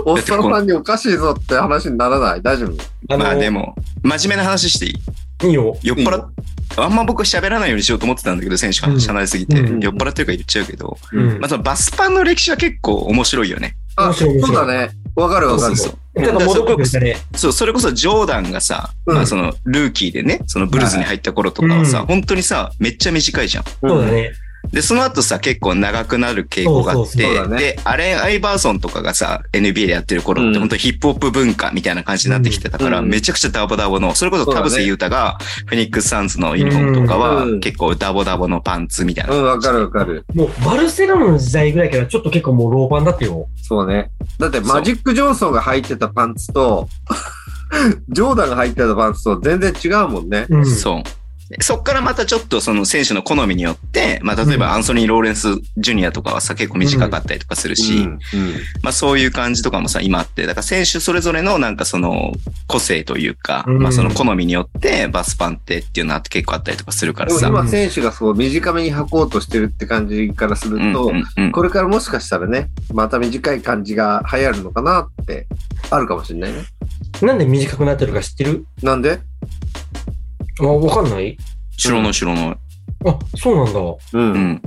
[0.06, 2.42] おおっさんさんにおかしいぞって話にならない？
[2.42, 2.68] 大丈
[3.08, 3.18] 夫？
[3.18, 4.96] まあでも、真面目な話していい？
[5.44, 5.78] いいよ。
[5.84, 6.32] 酔っ払っ
[6.78, 13.76] あんま僕喋らないようにしようと思ってたんだけど、選手がうんしゃないすぎて、うん酔っ払ってるから言っちゃうけど、うんまあそのバスパンの歴史は結構面白いよね。
[13.96, 14.90] あ、そうだね。
[15.16, 15.76] わかるわかる。
[15.78, 17.18] そうそれね。
[17.36, 23.64] そう、それこそジョーダンがさ、うんまあそのルーキーでね、そのブルズに入った頃とかはさ、うん本当にさ、めっちゃ短いじゃん。
[23.82, 24.32] そうだね。
[24.72, 35.38] で、その後さ、結構長くなる傾向があっそうそうて、そうだねで、アレン・アイバーソンとかがさ、NBA でやってる頃っうんて本当ヒップホップ文化みたいな感じになってきてたから、うんめちゃくちゃダボダボの、それこそ田臥勇太が
[35.68, 39.36] フェニックス・サンズのユニフォームとかはうん結構ダボダボのパンツみたいな。
[39.36, 40.26] うん、わかるわかる。
[40.34, 43.48] もう、バルセロナの時代ぐらいからちょっと結構もうローパンだってよ。
[43.62, 44.12] そうね。
[44.40, 46.88] だってマジック・ジョンソンが履いてたパンツと、
[48.10, 50.46] ジョーダンが履いてたパンツと全然違うもんね。
[50.50, 50.66] うん。
[50.66, 51.04] そう。
[51.50, 58.20] でそっからまたちょっとその選手の好みによって、まあ例えばアンソニー・ローレンス・ジュニアとかはさ、結構短かったりとかするし、うん。
[58.82, 62.34] まあそういう感じとかもさ、今あって、だから選手それぞれのなんかその
[62.68, 63.78] 個性というか、うん。
[63.80, 67.42] まあその好みによってバスパンってっていうのは結構あったりとかするからさ。
[67.42, 71.12] でも今選手がそう短めに履こうとしてるって感じからするうんと、
[71.52, 75.46] これからもしかしたらね、また短い感じが流行るのかなって、
[75.92, 76.64] あるかもしれないね。
[77.22, 78.66] なんで短くなってるか知ってる？
[78.82, 79.20] なんで？
[80.60, 81.38] あ、わかんない？
[81.78, 82.56] 白の白の。
[83.06, 83.80] あ、そうなんだ。
[83.80, 83.98] う。
[84.14, 84.62] うんん。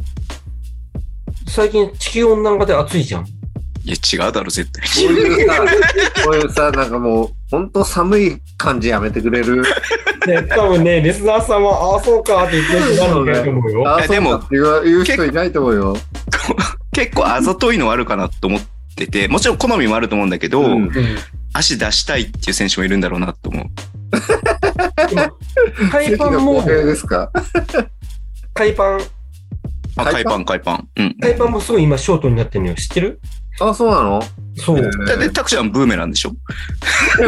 [1.47, 3.27] 最近地球温暖化で暑いじゃん。
[3.27, 5.57] いや違うだろ、絶対こういうさ、
[6.25, 9.63] こういうさ、なんかもう、本当寒い感じやめてくれる。
[10.27, 13.97] ね、多分ね、リスナーさんは、ああ、そうかって言ってる人なんだと思うよ。
[13.97, 14.57] あ、でもそうかって
[14.91, 15.97] 言う人いないと思うよ。
[16.93, 18.61] 結構あざといのはあるかなと思っ
[18.95, 20.93] てて、もちろん好みもあると思うんだけど、うんうん
[21.55, 23.65] 足出したいっていう選手もいるんだろうなと思う。
[25.91, 26.63] 海パンも
[28.55, 29.01] 海パン、
[29.97, 30.89] あ、海パン、海パン。
[30.97, 31.17] うん。
[31.21, 32.77] 海パンもすごい今ショートになってるのよ。
[32.77, 33.21] 知ってる？
[33.61, 34.23] あ、そうなの？
[34.57, 34.83] そう。
[35.07, 36.33] だって、タクちゃんブーメランでしょ？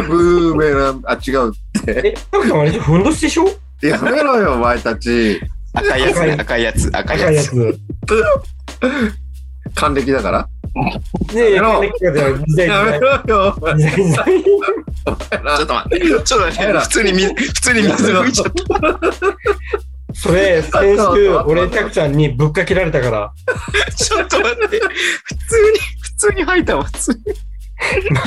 [0.07, 1.53] ブーメラン、あ、違うっ
[1.85, 2.01] て。
[2.09, 3.45] え、タクさんあれふんどしでしょ？
[3.81, 5.41] やめろよ、お前たち。
[5.73, 7.27] 赤いやつね、赤いやつ、赤いやつ。
[7.27, 7.55] 赤いやつ。
[7.55, 7.73] ね
[9.75, 10.47] 還暦だから？
[11.33, 13.17] え、やめろ金木がじゃあ時代やめ時ろよ。
[13.21, 13.53] ちょ
[15.63, 18.61] っと待って、ちょっと待って、普通に水、普通に水吹いちゃった。
[20.13, 23.33] それ、先週、俺、タクちゃんにぶっかけられたから、
[23.95, 27.19] ちょっと待って、普通に、普通に吐いたわ、普通に。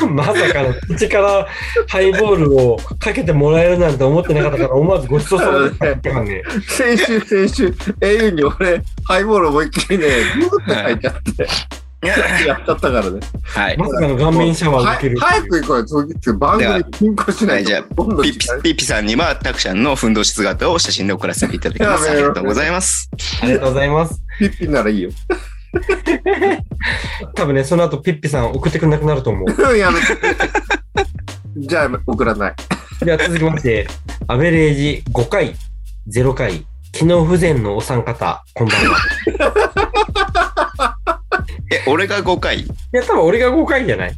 [0.09, 1.47] ま まさかの口から
[1.88, 6.42] ハイボールをかけてもらえるなんて思ってなかったから、思わずごちそうさまでしたって感じ。
[6.66, 7.66] 先週、先週、
[8.01, 10.07] au に俺、ハイボール思いっきりね、
[10.51, 11.47] グーって書いてあって、
[12.46, 13.20] やっちゃったからね。
[13.42, 13.78] はい。
[13.78, 15.18] まさかの顔面シャワーを受ける。
[15.18, 15.84] は早く行こうよ、
[16.20, 22.11] 次、番組進行しないじゃあピッピ、ピッピさんには、タクちゃんのふんどし姿を写真で送らせていただきます。
[22.11, 23.11] ありがとうございます。
[23.42, 24.22] ありがとうございます。
[24.38, 25.11] ピッピならいいよ。
[27.34, 29.46] 多分ね、その後ピッピさん送ってくれなくなると思う。
[29.76, 30.07] やめて。
[31.57, 32.55] じゃあ、送らない。
[33.05, 33.86] では続きまして、
[34.28, 35.55] アベレージ5回、
[36.09, 38.96] 0回、機能不全のお三方、こんばんは。
[41.70, 42.61] え、俺が5回？
[42.61, 44.12] いや、多分俺が5回じゃない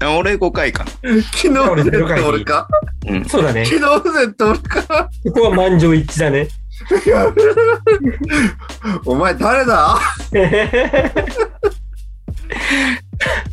[0.00, 0.90] あ俺5回かな。
[1.32, 2.68] 昨日不全って俺か？
[3.08, 3.24] うん。
[3.24, 3.64] そうだね。
[3.64, 5.10] 昨日不全って俺か？
[5.24, 6.48] ここは満場一致だね。
[9.04, 9.98] お前誰だ？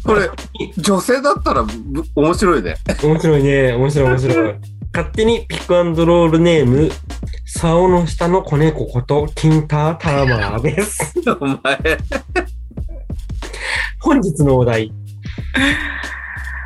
[0.06, 0.30] これ、
[0.78, 2.76] 女性だったらぶ面白いね。
[3.04, 3.74] 面白いね。
[3.74, 4.56] 面白い面白い。
[4.94, 6.90] 勝手にピックアンドロールネーム、
[7.46, 11.14] 竿の下の子猫こと、キンターターマーです。
[11.42, 11.98] お前。
[14.00, 14.92] 本日のお題。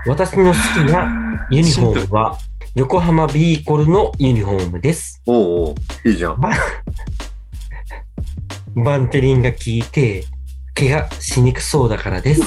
[0.06, 0.58] 私の好き
[0.92, 2.38] なユニフォームは、
[2.76, 5.22] 横浜ビーコルのユニフォームです。
[5.26, 5.76] おうお
[6.06, 6.42] ういいじゃん。
[8.76, 10.24] バンテリンが効いて、
[10.74, 12.42] 怪我しにくそうだからです。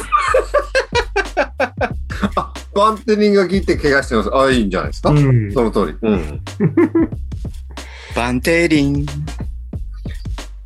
[2.74, 4.30] バンテリンが効いて怪我してます。
[4.34, 5.52] あ、いいんじゃないですか、うん。
[5.52, 5.96] その通り。
[6.00, 6.40] うん。
[8.16, 9.06] バンテリン。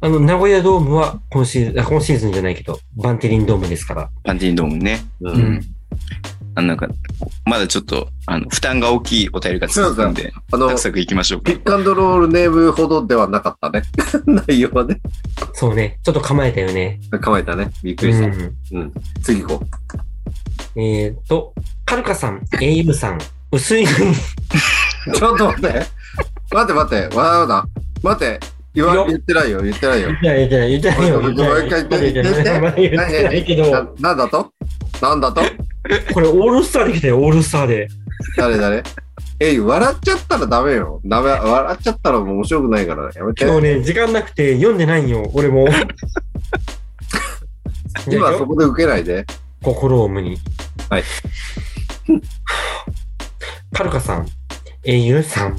[0.06, 4.08] あの、名古屋ドームは今シーズン、あ今シーズンじゃないけど、バンテリンドームですから。
[4.22, 5.04] バンテリンドームね。
[5.20, 5.32] う。
[5.32, 5.60] うんん。
[6.54, 6.86] あのなんか、
[7.44, 11.58] まだちょっと、あの、負担が大きいお便りが続くんで、あのサク、サクいきましょうかピ。
[11.58, 13.82] ックアンドロールネームほどではなかったね。
[14.46, 15.00] 内容はね。
[15.54, 15.98] そうね。
[16.04, 17.00] ちょっと構えたよね。
[17.20, 17.72] 構えたね。
[17.82, 18.28] びっくうりした。
[18.28, 18.32] ん。
[18.74, 18.92] うん。
[19.24, 19.66] 次行こ
[20.76, 21.52] えーっと、
[21.84, 23.18] カルカさん、エイブさん、
[23.50, 23.96] 薄いのに、
[25.08, 25.12] う。
[25.18, 25.86] ちょっと待って。
[26.52, 27.16] 待って待って。
[27.16, 27.66] わーだ。
[28.04, 28.55] 待って。
[28.76, 29.62] 言わいいよ言ってないよ。
[29.62, 30.08] 言ってないよ。
[30.08, 31.20] 言ってない、言ってない、言ってないよ。
[31.22, 34.52] もう一回言って言ってない、言ってない言ってないけなど、なんだと
[35.00, 35.40] なんだと
[36.12, 37.88] これオールスターで来たよ、オールスターで。
[38.36, 38.82] 誰誰
[39.40, 41.00] えい、笑っちゃったらダメよ。
[41.04, 43.44] ダメ、笑っちゃったらもう面白くないからやめて。
[43.44, 45.66] 今日ね、時間なくて読んでないよ、俺も。
[48.10, 49.24] 今そこで受けないで。
[49.62, 50.36] 心を無に。
[50.90, 51.02] はい。
[53.72, 54.26] カルカさん、
[54.84, 55.56] 英雄さん。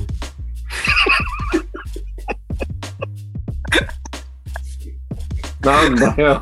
[5.67, 6.41] なんだよ。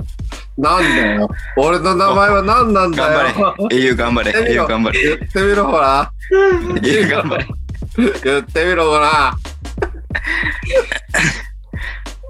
[0.58, 1.30] なんだよ。
[1.58, 3.20] 俺の名前は何なんだよ。
[3.34, 3.76] 頑張れ。
[3.76, 4.32] 英雄頑張れ。
[4.50, 5.04] 英雄頑張れ。
[5.04, 6.12] 言ってみろ、ほら。
[6.84, 7.48] 英雄頑張れ。
[8.24, 9.36] 言ってみろ、ほら。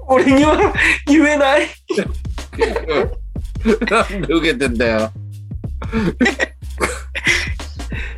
[0.08, 0.72] 俺には
[1.06, 1.68] 言えない。
[3.90, 5.12] なんで受けてんだよ。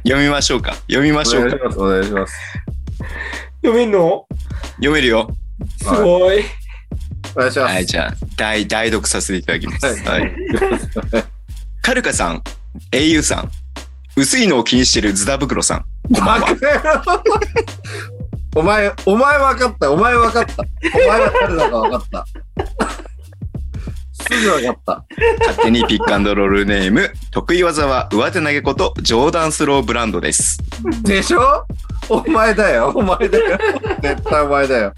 [0.04, 0.74] 読みましょうか。
[0.88, 1.56] 読みまおしょうか。
[1.56, 1.78] 願いします。
[1.80, 2.34] お願いします。
[3.62, 4.26] 読めんの？
[4.76, 5.28] 読めるよ。
[5.78, 6.44] すごい。
[7.36, 7.74] お願いします。
[7.74, 9.86] はい、じゃあ、代、代読させていただきます。
[9.86, 10.32] はいはい。
[11.82, 12.42] カルカさん、
[12.92, 13.50] 英雄さん、
[14.16, 16.48] 薄いのを気にしてるズダ袋さん、こんばんは。
[18.56, 19.92] お前、お前分かった。
[19.92, 20.62] お前分かった。
[20.94, 22.26] お前は誰だか分かった。
[24.20, 25.04] すぐ分かった。
[25.46, 30.58] 勝手にピックアンドロールネーム、得意技は上手投げことジョーダンスローブランドです。
[31.04, 31.64] でしょ？
[32.08, 32.92] お前だよ。
[32.94, 33.58] お前だよ。
[34.02, 34.92] 絶対お前だよ。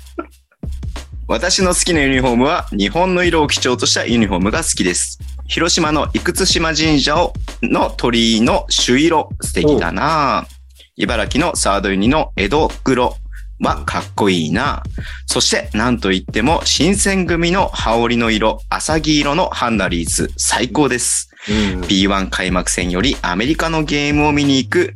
[1.31, 5.20] 私の好きなユニフォームは日本の色を基調としたユニフォームが好きです。
[5.47, 10.49] 広島の生津島神社をの鳥居の朱色素敵だな
[10.97, 13.14] 茨城のサードユニの江戸黒
[13.61, 14.83] はかっこいいな
[15.26, 21.31] そして何と言っても新選組の羽織の色、浅木色のハンナリーズ最高です。
[21.49, 21.81] うん。
[21.83, 24.95] B1 開幕戦よりアメリカのゲームを見に行く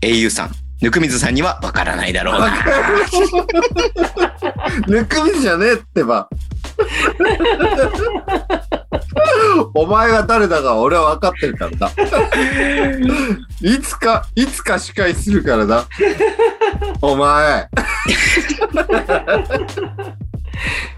[0.00, 0.50] 英雄さん、
[0.80, 2.52] ぬくみずさんにはわからないだろうな。
[4.86, 6.28] ぬくみじゃねえってば。
[9.74, 11.90] お前が誰だか俺は分かってるからな。
[13.60, 15.84] いつか、いつか司会するからな。
[17.02, 17.68] お前。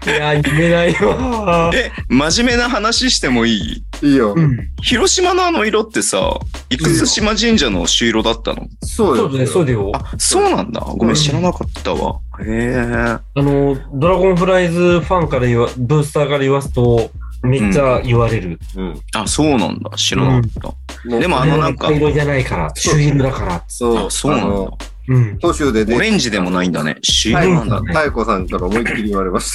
[0.05, 1.71] いや、言えないわ。
[1.73, 3.83] え、真面目な話してもいい？
[4.01, 4.33] いいよ。
[4.35, 4.57] うん。
[4.81, 6.39] 広島のあの色ってさ、
[6.69, 8.67] 生島神社の朱色だったの？
[8.83, 9.23] そうよ。
[9.23, 9.91] そうだね、そうだよ。
[9.93, 10.81] あ、そうなんだ。
[10.81, 12.19] ごめん、知らなかったわ。
[12.39, 12.75] へえ。
[12.79, 17.11] あの、ドラゴンフライズファンから言わ、ブースターから言わすと、
[17.43, 18.59] めっちゃ言われる。
[18.75, 19.01] うん。
[19.13, 19.91] あ、そうなんだ。
[19.97, 20.51] 知らなかっ
[21.07, 21.19] た。
[21.19, 23.63] でもあのなんか赤色じゃないから、朱色だから。
[23.67, 24.07] そう。
[24.07, 24.71] あ、そうなんだ。
[25.07, 25.39] うん。
[25.39, 25.95] 途中でね。
[25.95, 26.97] オレンジでもないんだね。
[27.01, 27.93] 朱色なんだね。
[27.93, 29.51] 太鼓さんから思いっきり言われまし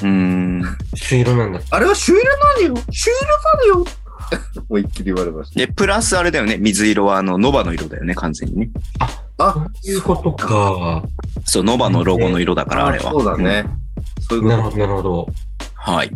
[0.00, 0.06] た。
[0.06, 0.62] うーん。
[0.94, 1.60] 朱色なんだ。
[1.70, 3.86] あれは朱色なのよ朱色なのよ
[4.68, 6.56] 思いっきり言われましで、プラスあれだよね。
[6.58, 8.70] 水色はあの、ノバの色だよね、完全にね。
[8.98, 9.48] た。
[9.48, 11.02] あ、そういうことか。
[11.44, 13.10] そう、ノバのロゴの色だから、あれは。
[13.10, 13.66] そうだね。
[14.28, 15.28] そういうこなるほど、なるほど。
[15.74, 16.10] はい。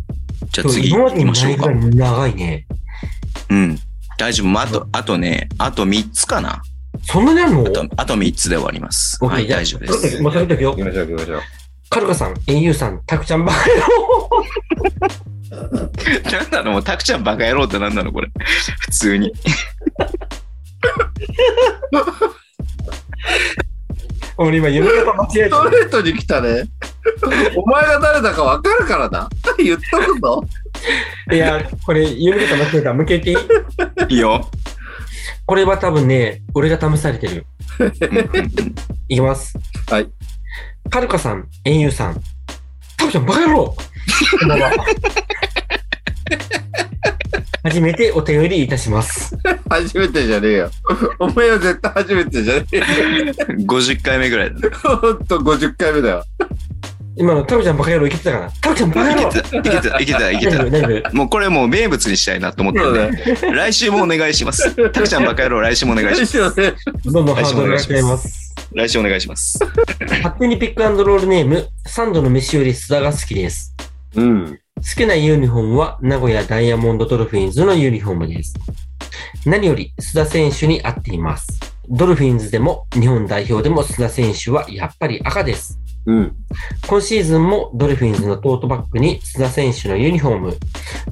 [0.53, 2.67] じゃあ次行きましょうか長いね。
[3.51, 3.79] うん。
[4.19, 4.47] 大丈夫。
[4.49, 6.63] まあ、あと、あとね、あと3つかな。
[7.11, 7.63] そんなにあるの？
[7.63, 9.19] あと、あと3つで終わります。
[9.25, 10.21] はい、大丈夫です。
[10.23, 10.79] もう一人だけよと。。
[10.79, 11.41] 行きましょう行きましょう。
[11.91, 13.59] カルカさん、au さん、タクちゃんバカ
[16.31, 16.73] なんなの？
[16.73, 18.29] もう、タクちゃんバカ野郎ってなんなのこれ。
[18.81, 19.33] 普通に。
[24.37, 25.71] 俺今、読み方間違えストた。
[25.71, 26.65] レートに来たね。
[27.57, 29.29] お前が誰だかわかるからな。
[29.59, 30.45] 言っとくぞ。
[31.33, 32.93] いや、これ、読み方間違えた。
[32.93, 33.37] 向けていい？
[34.11, 34.49] いいよ。
[35.49, 37.47] これは多分ね、俺が試されてる。
[37.79, 38.53] うんうんうん
[39.09, 39.59] いきます。
[39.89, 40.09] はい。
[40.91, 42.21] カルカさん、au さん、
[42.99, 43.73] タクちゃんバカ野郎
[47.65, 49.39] 初めてお便りいたします。
[49.71, 50.71] 初めてじゃねえよ。
[51.19, 52.85] お前は絶対初めてじゃねえよ。
[53.65, 54.69] 50回目ぐらいだね。
[54.85, 56.23] ほんと50回目だよ。
[57.19, 60.71] 今のタクちゃんバカ野郎いけてたかなタクちゃんバカ野郎いけた、いけた、 いけた、いけた大丈夫、。
[60.71, 61.17] 大丈夫。
[61.17, 64.73] もうこれもう名物にしたいなと思ってるだんで、来週もお願いします。
[64.93, 66.75] タクちゃんバカ野郎、来週もお願いします。
[67.05, 68.55] どんどんハードルが違います。
[68.73, 69.59] 来週お願いします。
[70.01, 73.75] 勝手にピックアンドロールネーム、三度の飯より須田が好きです。
[74.15, 74.59] うん。
[74.77, 78.55] 好きなユニフォームは名古屋ダイヤモンドドルフィンズのユニフォームです。
[79.45, 81.47] 何より須田選手に合っています。
[81.89, 85.79] ドルフィンズでも日本代表でも須田選手はやっぱり赤です。
[86.09, 86.37] うん。
[86.89, 90.57] 今シーズンもドルフィンズのトートバッグに須田選手のユニフォーム、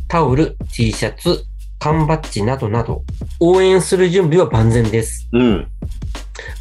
[0.09, 1.45] タオル、T シャツ、
[1.79, 3.05] 缶バッジなどなど、
[3.39, 5.29] 応援する準備は万全です。
[5.33, 5.69] うん。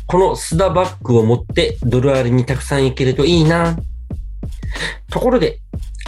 [0.06, 3.78] この須田バッグを持ってドルアリにたくさん行けるといいな。
[5.10, 5.60] ところで、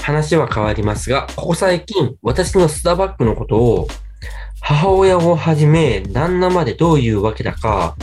[0.02, 3.88] 話は変わりますが、ここ最近、私の須田バッグのことを、
[4.60, 7.96] 母親をはじめ、旦那までどういうわけだか、わ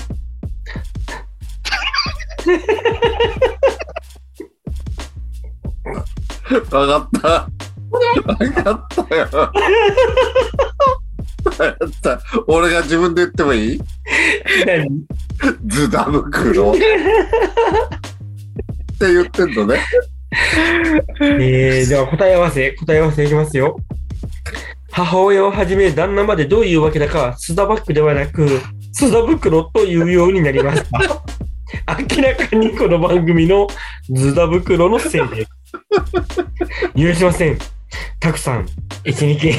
[6.45, 7.28] かった。
[7.28, 7.49] わ
[8.64, 9.28] かったよ。
[9.32, 9.53] わ
[11.51, 12.20] かった。
[12.47, 13.80] 俺が自分で言ってもいい？
[14.66, 14.88] 何？
[15.66, 16.72] ズダ袋。
[16.72, 16.80] って
[19.01, 19.80] 言ってんのね。
[21.20, 23.76] えー、では答え合わせ、答え合わせいきますよ。
[24.90, 28.61] 母親をはじめ旦那までどういうわけだか、須田バッグではなく、
[28.97, 31.01] 須田袋というようになりました。
[32.16, 33.66] 明らかにこの番組の
[34.11, 35.51] ズダ袋のせいです。
[36.97, 37.59] 許しません。
[38.20, 38.66] たくさん、
[39.05, 39.51] 一日。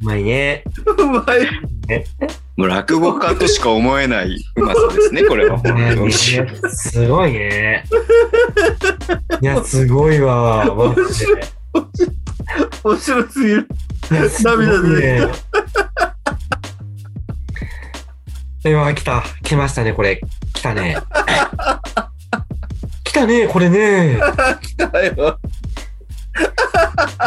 [0.00, 0.64] うまいね。
[0.98, 1.46] うまい。
[2.56, 5.58] もう落語家としか思えないうまさですね、これは。
[5.58, 7.84] 本当にすごいね。
[9.40, 10.74] いや、すごいわ。
[10.74, 11.60] マジで。
[12.84, 13.68] 面白すぎる。
[14.42, 15.32] 涙出てね。
[18.70, 19.22] 今、来た。
[19.42, 20.20] 来ましたね、これ。
[20.52, 20.96] 来たね。
[23.10, 24.20] 来たね、これね。
[24.62, 25.36] 来たよ。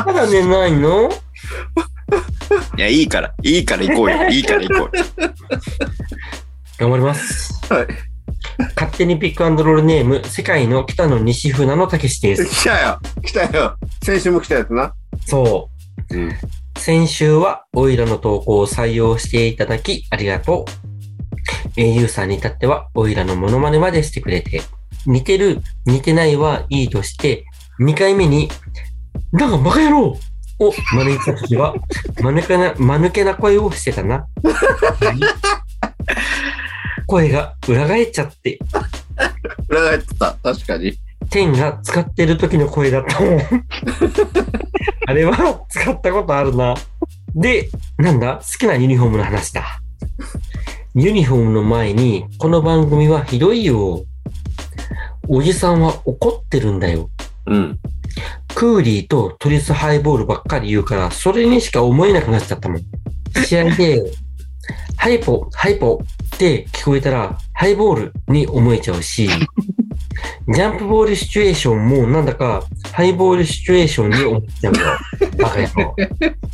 [0.05, 1.09] まだ寝ないの？
[2.77, 4.23] いや、いいから、いいから行こうよ。
[4.31, 5.03] いいから行こうよ。
[6.79, 7.53] 頑張ります。
[7.69, 7.87] はい。
[8.75, 12.45] 勝手にピックアンドロールネーム、世界の北の西船のたけしです。
[12.45, 12.99] 来たよ。
[13.21, 13.75] 来たよ。
[14.05, 14.93] 先週も来たやつな。
[15.25, 15.69] そ
[16.09, 16.15] う。
[16.17, 16.31] うん。
[16.77, 20.63] 先週はオイラの投稿を採用していただきありがと
[21.77, 21.79] う。
[21.81, 24.61] au さんに至ってはオイラのモノマネまでしてくれて、
[25.05, 27.45] 似てる、似てないはいいとして、
[27.79, 28.49] 2回目に、
[29.31, 30.17] なんかバカ野郎
[30.59, 31.75] を招いたときは、
[32.21, 34.27] 間抜けな、間抜けな声をしてたな。
[37.07, 38.59] 声が裏返っちゃって、
[39.67, 40.37] 裏返ってた。
[40.41, 40.93] 確かに。
[41.29, 43.39] 天が使ってる時の声だったもん。
[45.07, 46.75] あれは使ったことあるな。
[47.35, 48.37] で、なんだ？
[48.37, 49.79] 好きなユニフォームの話だ。
[50.95, 54.03] ユニフォームの前に、この番組はひどいよ。
[55.27, 57.09] おじさんは怒ってるんだよ。
[57.47, 57.79] うん。
[58.55, 62.81] クーリーとトリスハイボールばっかり言うから、それにしか思えなくなっちゃったもん。
[63.45, 64.03] 試合で、
[64.97, 66.01] ハイポ、ハイポ
[66.35, 74.79] って聞こえたら、ハイボールに思えちゃうし、ジャンプボールシチュエーションもなんだか、ハイボールシチュエーションに思っちゃうよ。
[75.37, 75.95] バカ野郎。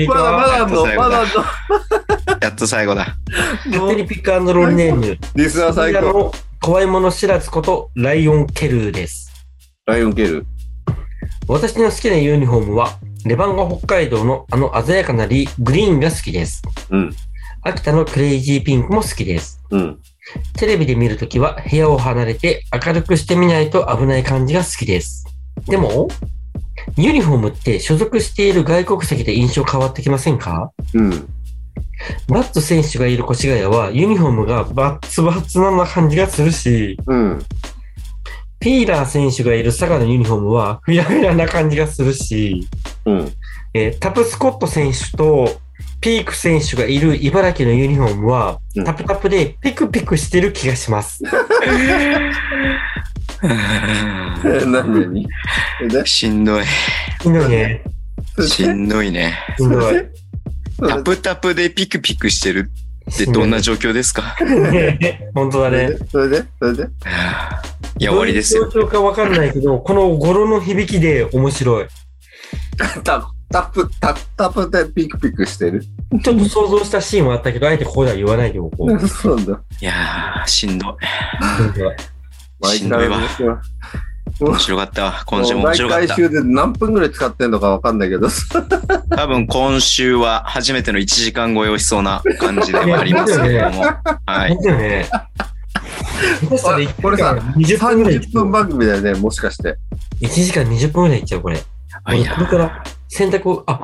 [0.07, 1.33] まだまわだあんの、まだあんの。
[2.41, 3.15] やっと最後だ。
[3.65, 5.17] 勝手にピックアンドロールネーム。
[5.35, 5.99] リスナーこ最高。
[5.99, 9.31] ちらの怖いもの知らずこと、ライオンケルーです。
[9.85, 10.45] ライオンケル。
[11.47, 16.61] 私の好きなユニフォームは、レバンガ北海道のあの鮮やかなリグリーンが好きです。
[16.89, 17.15] うん。
[17.63, 19.61] 秋田のクレイジーピンクも好きです。
[19.71, 19.99] うん。
[20.57, 25.25] テレビで見るときは部屋を離れて明るくしてみないと危ない感じが好きです。
[25.67, 26.09] でも、
[26.97, 30.71] ユニフォームって所属している外国籍で印象変わってきませんか？
[30.93, 31.09] うん。
[32.27, 37.45] バッツ選手がいる越谷はユニフォームがバッツバッツな感じがするし、うん。
[38.59, 42.67] ピーラー選手がいる佐賀のユニフォームはフィラフィラな感じがするし、
[43.05, 43.31] うん。
[43.73, 45.49] えータプスコット選手と
[46.01, 51.21] ピーク選手がいる茨城のユニフォームは、うんタプタプでピクピクしてる気がします。
[51.23, 51.33] 何
[54.67, 55.27] 何？
[55.89, 56.05] で？
[56.05, 56.63] しんどい。
[57.21, 57.83] しんどいね。
[58.47, 59.37] しんどいね。
[59.57, 60.05] しんどい。
[60.87, 62.71] タプタプでピクピクしてる
[63.11, 64.35] ってどんな状況ですか？
[64.43, 65.97] ね本当だね。
[66.11, 66.43] それで？
[66.59, 66.83] それで？
[66.83, 68.69] いや、終わりですよ。
[68.69, 71.87] どういう状況かわかんないけど、この語呂の響きで面白い。
[73.03, 75.83] タタップ、タタップでピクピクしてる？
[76.23, 78.99] ちょっと想像したシーンはあったけど、あえてここでは言わないでおこう。
[79.07, 79.61] そうなんだ。
[79.81, 80.93] いやー、しんどい。
[82.59, 83.57] 毎回面白い
[84.39, 85.23] 面白かったわ。
[85.25, 85.99] 今週も面白かった。
[86.01, 88.27] 毎回週で何分ぐらい使ってんのかわかんないけど。
[89.15, 93.83] 多分今週は初めての1時間超えをしそうな感じではありますけれども。
[94.25, 94.55] はい。
[94.57, 95.09] ね。
[97.01, 99.77] これさ20分ぐらいいっ30分番組だよね、もしかして。
[100.21, 101.61] 1時間20分ぐらいいっちゃう、これ。
[102.03, 103.81] あいい俺これから洗濯を、あ、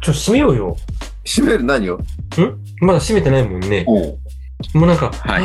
[0.00, 0.76] ちょ、閉めようよ。
[1.24, 1.64] 閉める？
[1.64, 1.94] 何を？
[1.96, 2.00] ん？
[2.80, 3.84] まだ閉めてないもんね。
[3.86, 4.18] おう
[4.72, 5.44] もうなんか、はい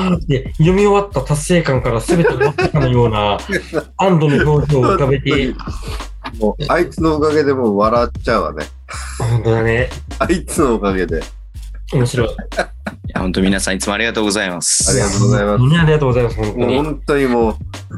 [0.58, 3.38] 読み終わった達成感から全て終わったかのような
[3.98, 5.54] 安堵の表情を浮かべて、
[6.40, 8.66] もう、あいつのおかげでもう笑っちゃうわね。
[9.20, 9.90] 本当だね。
[10.20, 11.22] あいつのおかげで。
[11.92, 12.28] 面白い。
[12.28, 12.32] い
[13.14, 14.94] や、本当皆さんいつもありがとうございまあす。
[14.94, 15.58] りがとうございます。
[15.60, 16.66] 本当にありがとうございます、本当に。
[16.66, 17.56] もう本当にもう、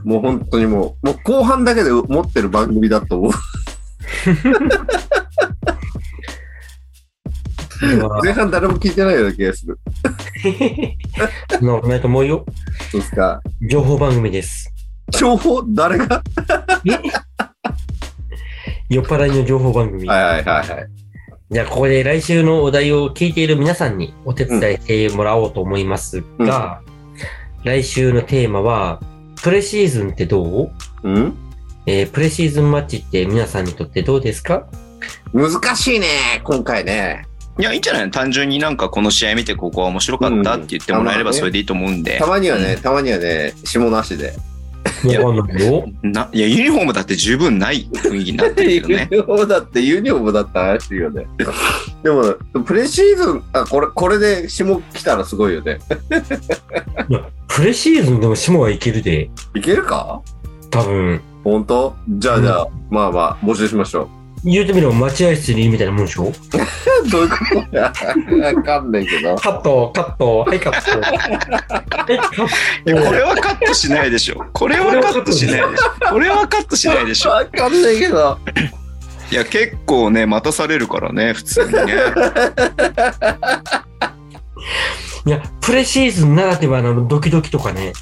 [0.10, 3.32] もう本当にもう、もう後半だけで持ってる番組だと思う。
[8.24, 9.80] 前半誰も聞いてないような気がする。
[11.50, 12.46] そんなことないと思うよ。
[12.92, 13.42] そうですか。
[13.70, 14.72] 情報番組です。
[15.10, 15.64] 情報？
[15.70, 16.24] 誰が？
[18.90, 20.08] 酔っ払いの情報番組。
[20.08, 20.88] はいはいはいはい。
[21.50, 26.82] じゃあ、ここで来週のお題を聞いている皆さんにお手伝いしてもらおうと思いますが、
[27.64, 29.02] 来週のテーマは、
[29.42, 30.72] プレシーズンってどう？
[31.04, 31.38] うん？
[31.88, 34.68] えープレシーズンマッチって皆さんにとってどうですか？
[35.34, 36.08] 難しいね、
[36.44, 37.26] 今回ね。
[37.62, 38.12] いや、いいんじゃない？
[38.12, 42.28] 単純になんかこの試合見てここは面白かったって言ってもらえればそれでいいと思うんでた。
[42.28, 44.34] まにはね、たまにはね、下なしで。
[45.04, 45.26] いやな
[45.60, 45.86] いよ。
[46.02, 49.08] な、いや、ユニフォームだって十分ない雰囲気になってるけどね。
[49.12, 51.26] ユニフォームだって、ユニフォームだって怪しいよね。
[52.04, 55.80] でも、プレシーズン、あ、これ、これで下来たらすごいよね。
[57.10, 59.30] いや、プレシーズンでも下はいけるで。
[59.56, 60.22] いけるか？
[60.72, 61.22] 多分。
[61.44, 61.96] 本当？
[62.10, 64.10] じゃあじゃあ、まあまあ、募集しましょ
[64.44, 66.32] 言うてみれば待合室にいるみたいなもんでしょ？
[67.12, 67.38] どういうこ
[67.72, 67.76] と？
[67.78, 67.84] や
[68.56, 69.36] わかんないけど。
[69.36, 71.00] カット、カット、はい、カット。
[71.00, 71.18] はい、
[71.90, 74.44] カッいやこれはカットしないでしょ。
[74.54, 76.10] これはカットしないでしょ。
[76.10, 77.30] これはカットしないでしょ。
[77.30, 78.38] わかんないけど。
[79.32, 81.84] いや、結構ね、待たされるからね、普通にね。
[85.26, 87.94] いや、プレシーズンならではのドキドキとかね。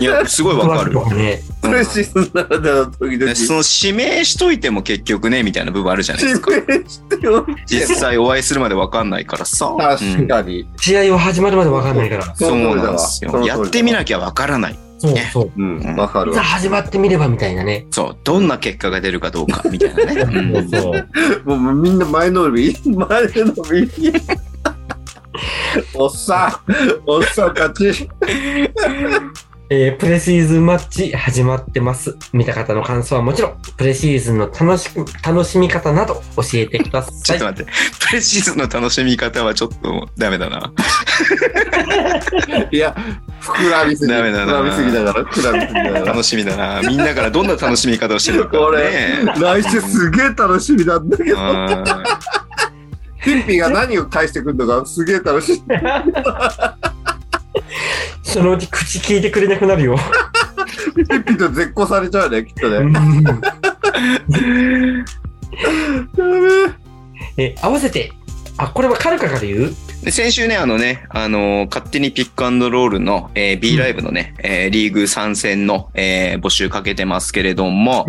[0.00, 1.42] いや、すごいわかるね。
[1.60, 3.26] プレシーズンならではの時々。
[3.26, 6.52] ねその指名しといても結局ね、みたいな部分あるじゃないですか。
[6.54, 7.46] 指名してよ。
[7.66, 9.74] 実際お会いするまでわかんないからさ。
[9.78, 10.66] 確うんかに。
[10.78, 12.34] 試合は始まるまでわかんないから。
[12.34, 13.46] そうなんですよ。
[13.46, 14.78] やってみなきゃわからない。
[14.98, 15.50] そうそう。
[15.56, 16.46] うん、わかるいざわ。
[16.46, 17.86] 始まってみればみたいなね。
[17.90, 18.16] そう。
[18.22, 20.22] どんな結果が出るかどうか、みたいなね。
[20.22, 20.98] う んそうそ
[21.44, 21.56] う。
[21.58, 23.90] もうみんな前のめり、前のめり。
[25.94, 26.72] おっさん、
[27.06, 28.08] おっさん勝ち。
[29.74, 32.14] えープレシーズンマッチ始まってます。
[32.34, 37.36] 見た方の感想はもちろん、プレシーズンの楽しく楽しみ方など教えてくだちさい。
[37.42, 37.72] ょっと待って。
[38.06, 40.70] プレシーズンの楽しみ方はちょっとダメだな。
[42.70, 42.94] いや、
[43.40, 44.12] 膨らみすぎ。
[44.12, 46.04] ダメだな膨らみすぎだから、膨らみすぎだから。
[46.04, 46.82] 楽しみだな。
[46.86, 48.58] みんなからどんな楽しみ方をしてるのか、ね。
[48.58, 52.04] 俺、来週すげえ楽しみなんだけど、あ
[53.24, 55.76] ピッピが何を返してくるのかすげえ楽しみ。
[58.22, 59.96] そのうち口聞いてくれなくなるよ。
[60.94, 62.92] ピッピと絶交されちゃうね、きっとね。
[67.36, 67.54] え。
[67.62, 68.12] 合わせて、
[68.56, 69.60] あ、これはカルカから言う？
[69.64, 78.06] ーで先週ね、あのね、あのー勝手にピックアンドロールの、えー B ライブのね、えーリーグ参戦の、えー募集かけてますけれども、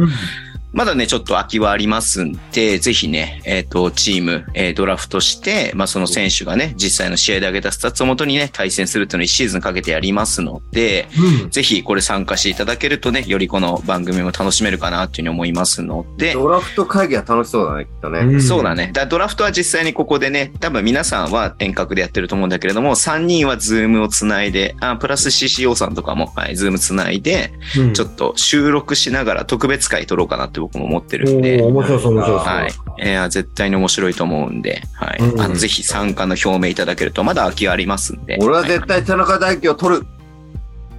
[0.73, 11.07] まだね、ちょっと空きはありますんで、ぜひね、えっ、と、チーム、えードラフトして、まあ、その選手がね、実際の試合で上げたスタッツをもとにね、対戦するっていうのを1シーズンかけてやりますので、
[11.43, 11.49] うん。
[11.51, 18.19] ぜひこれ参加していただけるとね、よりこの番組も楽しめるかなっていうふうに思いますので、ドラフト会議は楽しそうだね、きっとね。
[18.21, 18.89] うんそうだね。
[18.93, 32.47] だドラフトは実際にここでね、多分皆さんは遠隔でやってると思うんだけれども、3人はズームをつないで、あ、プラス CCO さんとかも、はい、ズームつないで、うんちょっと収録しながら特別会撮ろうかなって僕も思ってるんで、面白そう、面白そう。
[32.47, 32.71] はい。
[32.99, 35.17] えー絶対に面白いと思うんで、はい。
[35.19, 38.37] うんあの、ぜひ参加の表明いただけると、まだ空きありますんで。
[38.41, 40.05] 俺は絶対田中大輝を取る。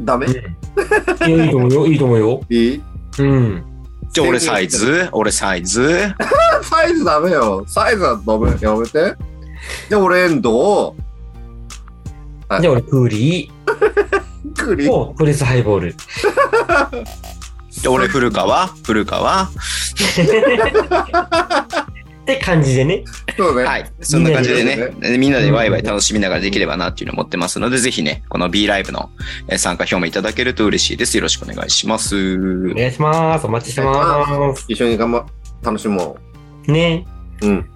[0.02, 0.26] ダメ？
[0.26, 2.40] いやいいと思うよ、いいと思うよ。
[2.50, 2.82] いい？
[3.20, 3.64] うん。
[4.12, 5.08] じゃあ俺サイズ？
[5.12, 6.14] 俺サイズ？
[6.62, 7.64] サイズダメよ。
[7.66, 8.50] サイズはダメ。
[8.60, 9.14] やめて。
[9.88, 10.94] で、俺エンド
[12.48, 13.50] はいじゃあ俺、 クーリ
[14.58, 15.94] クリーとプレスハイボール。
[17.84, 18.66] で俺古川？
[18.82, 19.42] 古川？
[19.42, 19.48] っ
[22.24, 23.04] て感じでね。
[23.36, 23.64] そうね。
[23.64, 23.92] はい。
[24.00, 24.64] そんな感じで
[25.02, 29.10] みんみんなでワイワイ楽しみながらできればなっていうのを思ってますので、ぜひね、この B ライブの
[29.48, 31.18] えー参加表明いただけると嬉しいです。
[31.18, 32.38] よろしくお願いします。
[32.38, 33.46] お願いします。
[33.46, 34.64] お待ちしてます。
[34.66, 35.26] 一緒に頑張
[35.62, 36.16] 楽しも
[36.66, 37.06] ね。
[37.42, 37.46] う。
[37.46, 37.70] うん。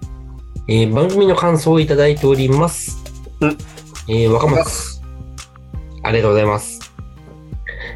[0.67, 2.97] えー番組の感想をいただいております。
[3.41, 3.57] うん
[4.07, 4.99] えー若松。
[6.01, 6.78] ありがとうございます。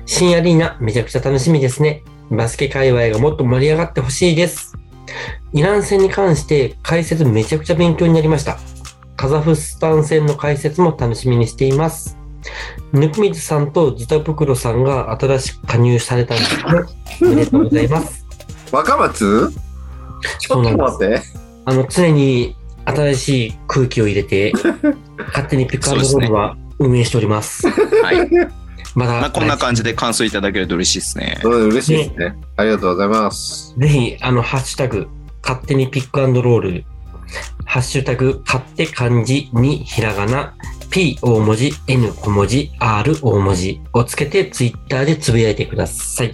[0.06, 2.04] 新アリーナ、めちゃくちゃ楽しみですね。
[2.30, 4.74] バスケ界隈がもっと盛り上がってほしいです。
[5.54, 8.58] イラン戦に関して解説めちゃくちゃ勉強になりました。
[9.16, 12.18] カザフスタン戦の解説も楽しみにしています。
[12.92, 16.64] ぬくみずさんとズタ袋さんが新しく加入されたんですね。
[17.22, 18.26] おめでとうございます。
[18.72, 19.52] 若松？
[20.40, 21.22] ちょっと待って。
[21.66, 22.56] あの、常に
[22.86, 24.52] 新しい空気を入れて、
[25.30, 27.70] 勝手にピックアンドロールは運営しております。
[27.70, 28.63] はい。
[28.96, 31.42] まだ、まあ、こんな感じで感想いただけると嬉しいですね。
[31.44, 32.36] うん、嬉しいですね。
[32.58, 33.76] ありがとうございます。
[33.78, 35.08] ぜひ、あの、ハッシュタグ、
[35.42, 36.86] 勝手にピックアンドロール、
[37.66, 40.54] ハッシュタグ、勝手漢字にひらがな、
[40.92, 46.34] P 大文字、N 小文字、R 大文字をつけてツイッターでつぶやいてください。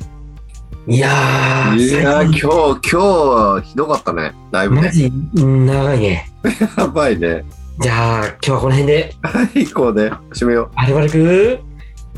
[0.88, 4.34] いやー、いや今日、今日はひどかったね。
[4.52, 4.82] だいぶね。
[4.82, 6.30] マジ長いね。
[6.78, 7.46] やばいね。
[7.80, 10.12] じゃあ、今日はこの辺で、はい、こうね。
[10.34, 11.69] 締めよアルバルク、ウ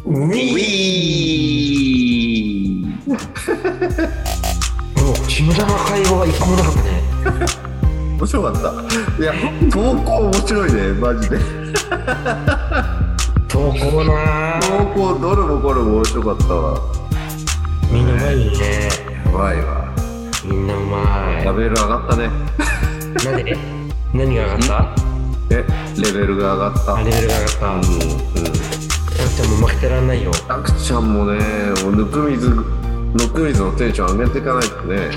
[0.04, 2.96] ウィーも
[5.12, 7.04] う、木村の会話は一個もなかったね。
[8.18, 8.18] う。
[8.18, 8.60] 面白かった。
[9.22, 9.34] いや、
[9.72, 11.38] 投稿面白いね、マジで。
[13.48, 16.80] 投稿な投ー稿、どれもこれも面白かったわ。
[17.92, 18.90] みんなうまいね。
[19.26, 19.94] やばいわ。
[20.44, 22.26] みんなうまラベル上がったね。
[22.26, 22.30] い。
[23.26, 23.56] なんで？
[24.14, 24.96] 何が上がった？
[25.52, 25.64] え、
[26.02, 26.96] レベルが上がった。
[26.96, 27.68] あ、レベルが上がった。
[27.68, 27.82] うん、うん。
[29.18, 30.32] たくちゃんも負けてらんないよ。
[30.32, 31.40] たくちゃんもね、
[31.84, 35.12] もうぬくみず、ぬくみずのテンション上げていかないとね。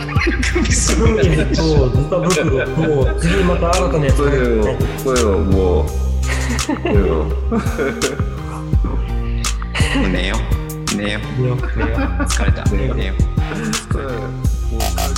[0.70, 1.46] すごいね。
[1.46, 7.26] と、ズタ袋と、次また新たなやつそれを、それをもう、それを。
[10.12, 10.96] 寝よう。
[10.96, 11.40] 寝よう。
[11.40, 12.64] ねよねよ疲れた。
[12.70, 13.92] 寝よう。
[13.92, 14.80] それをもう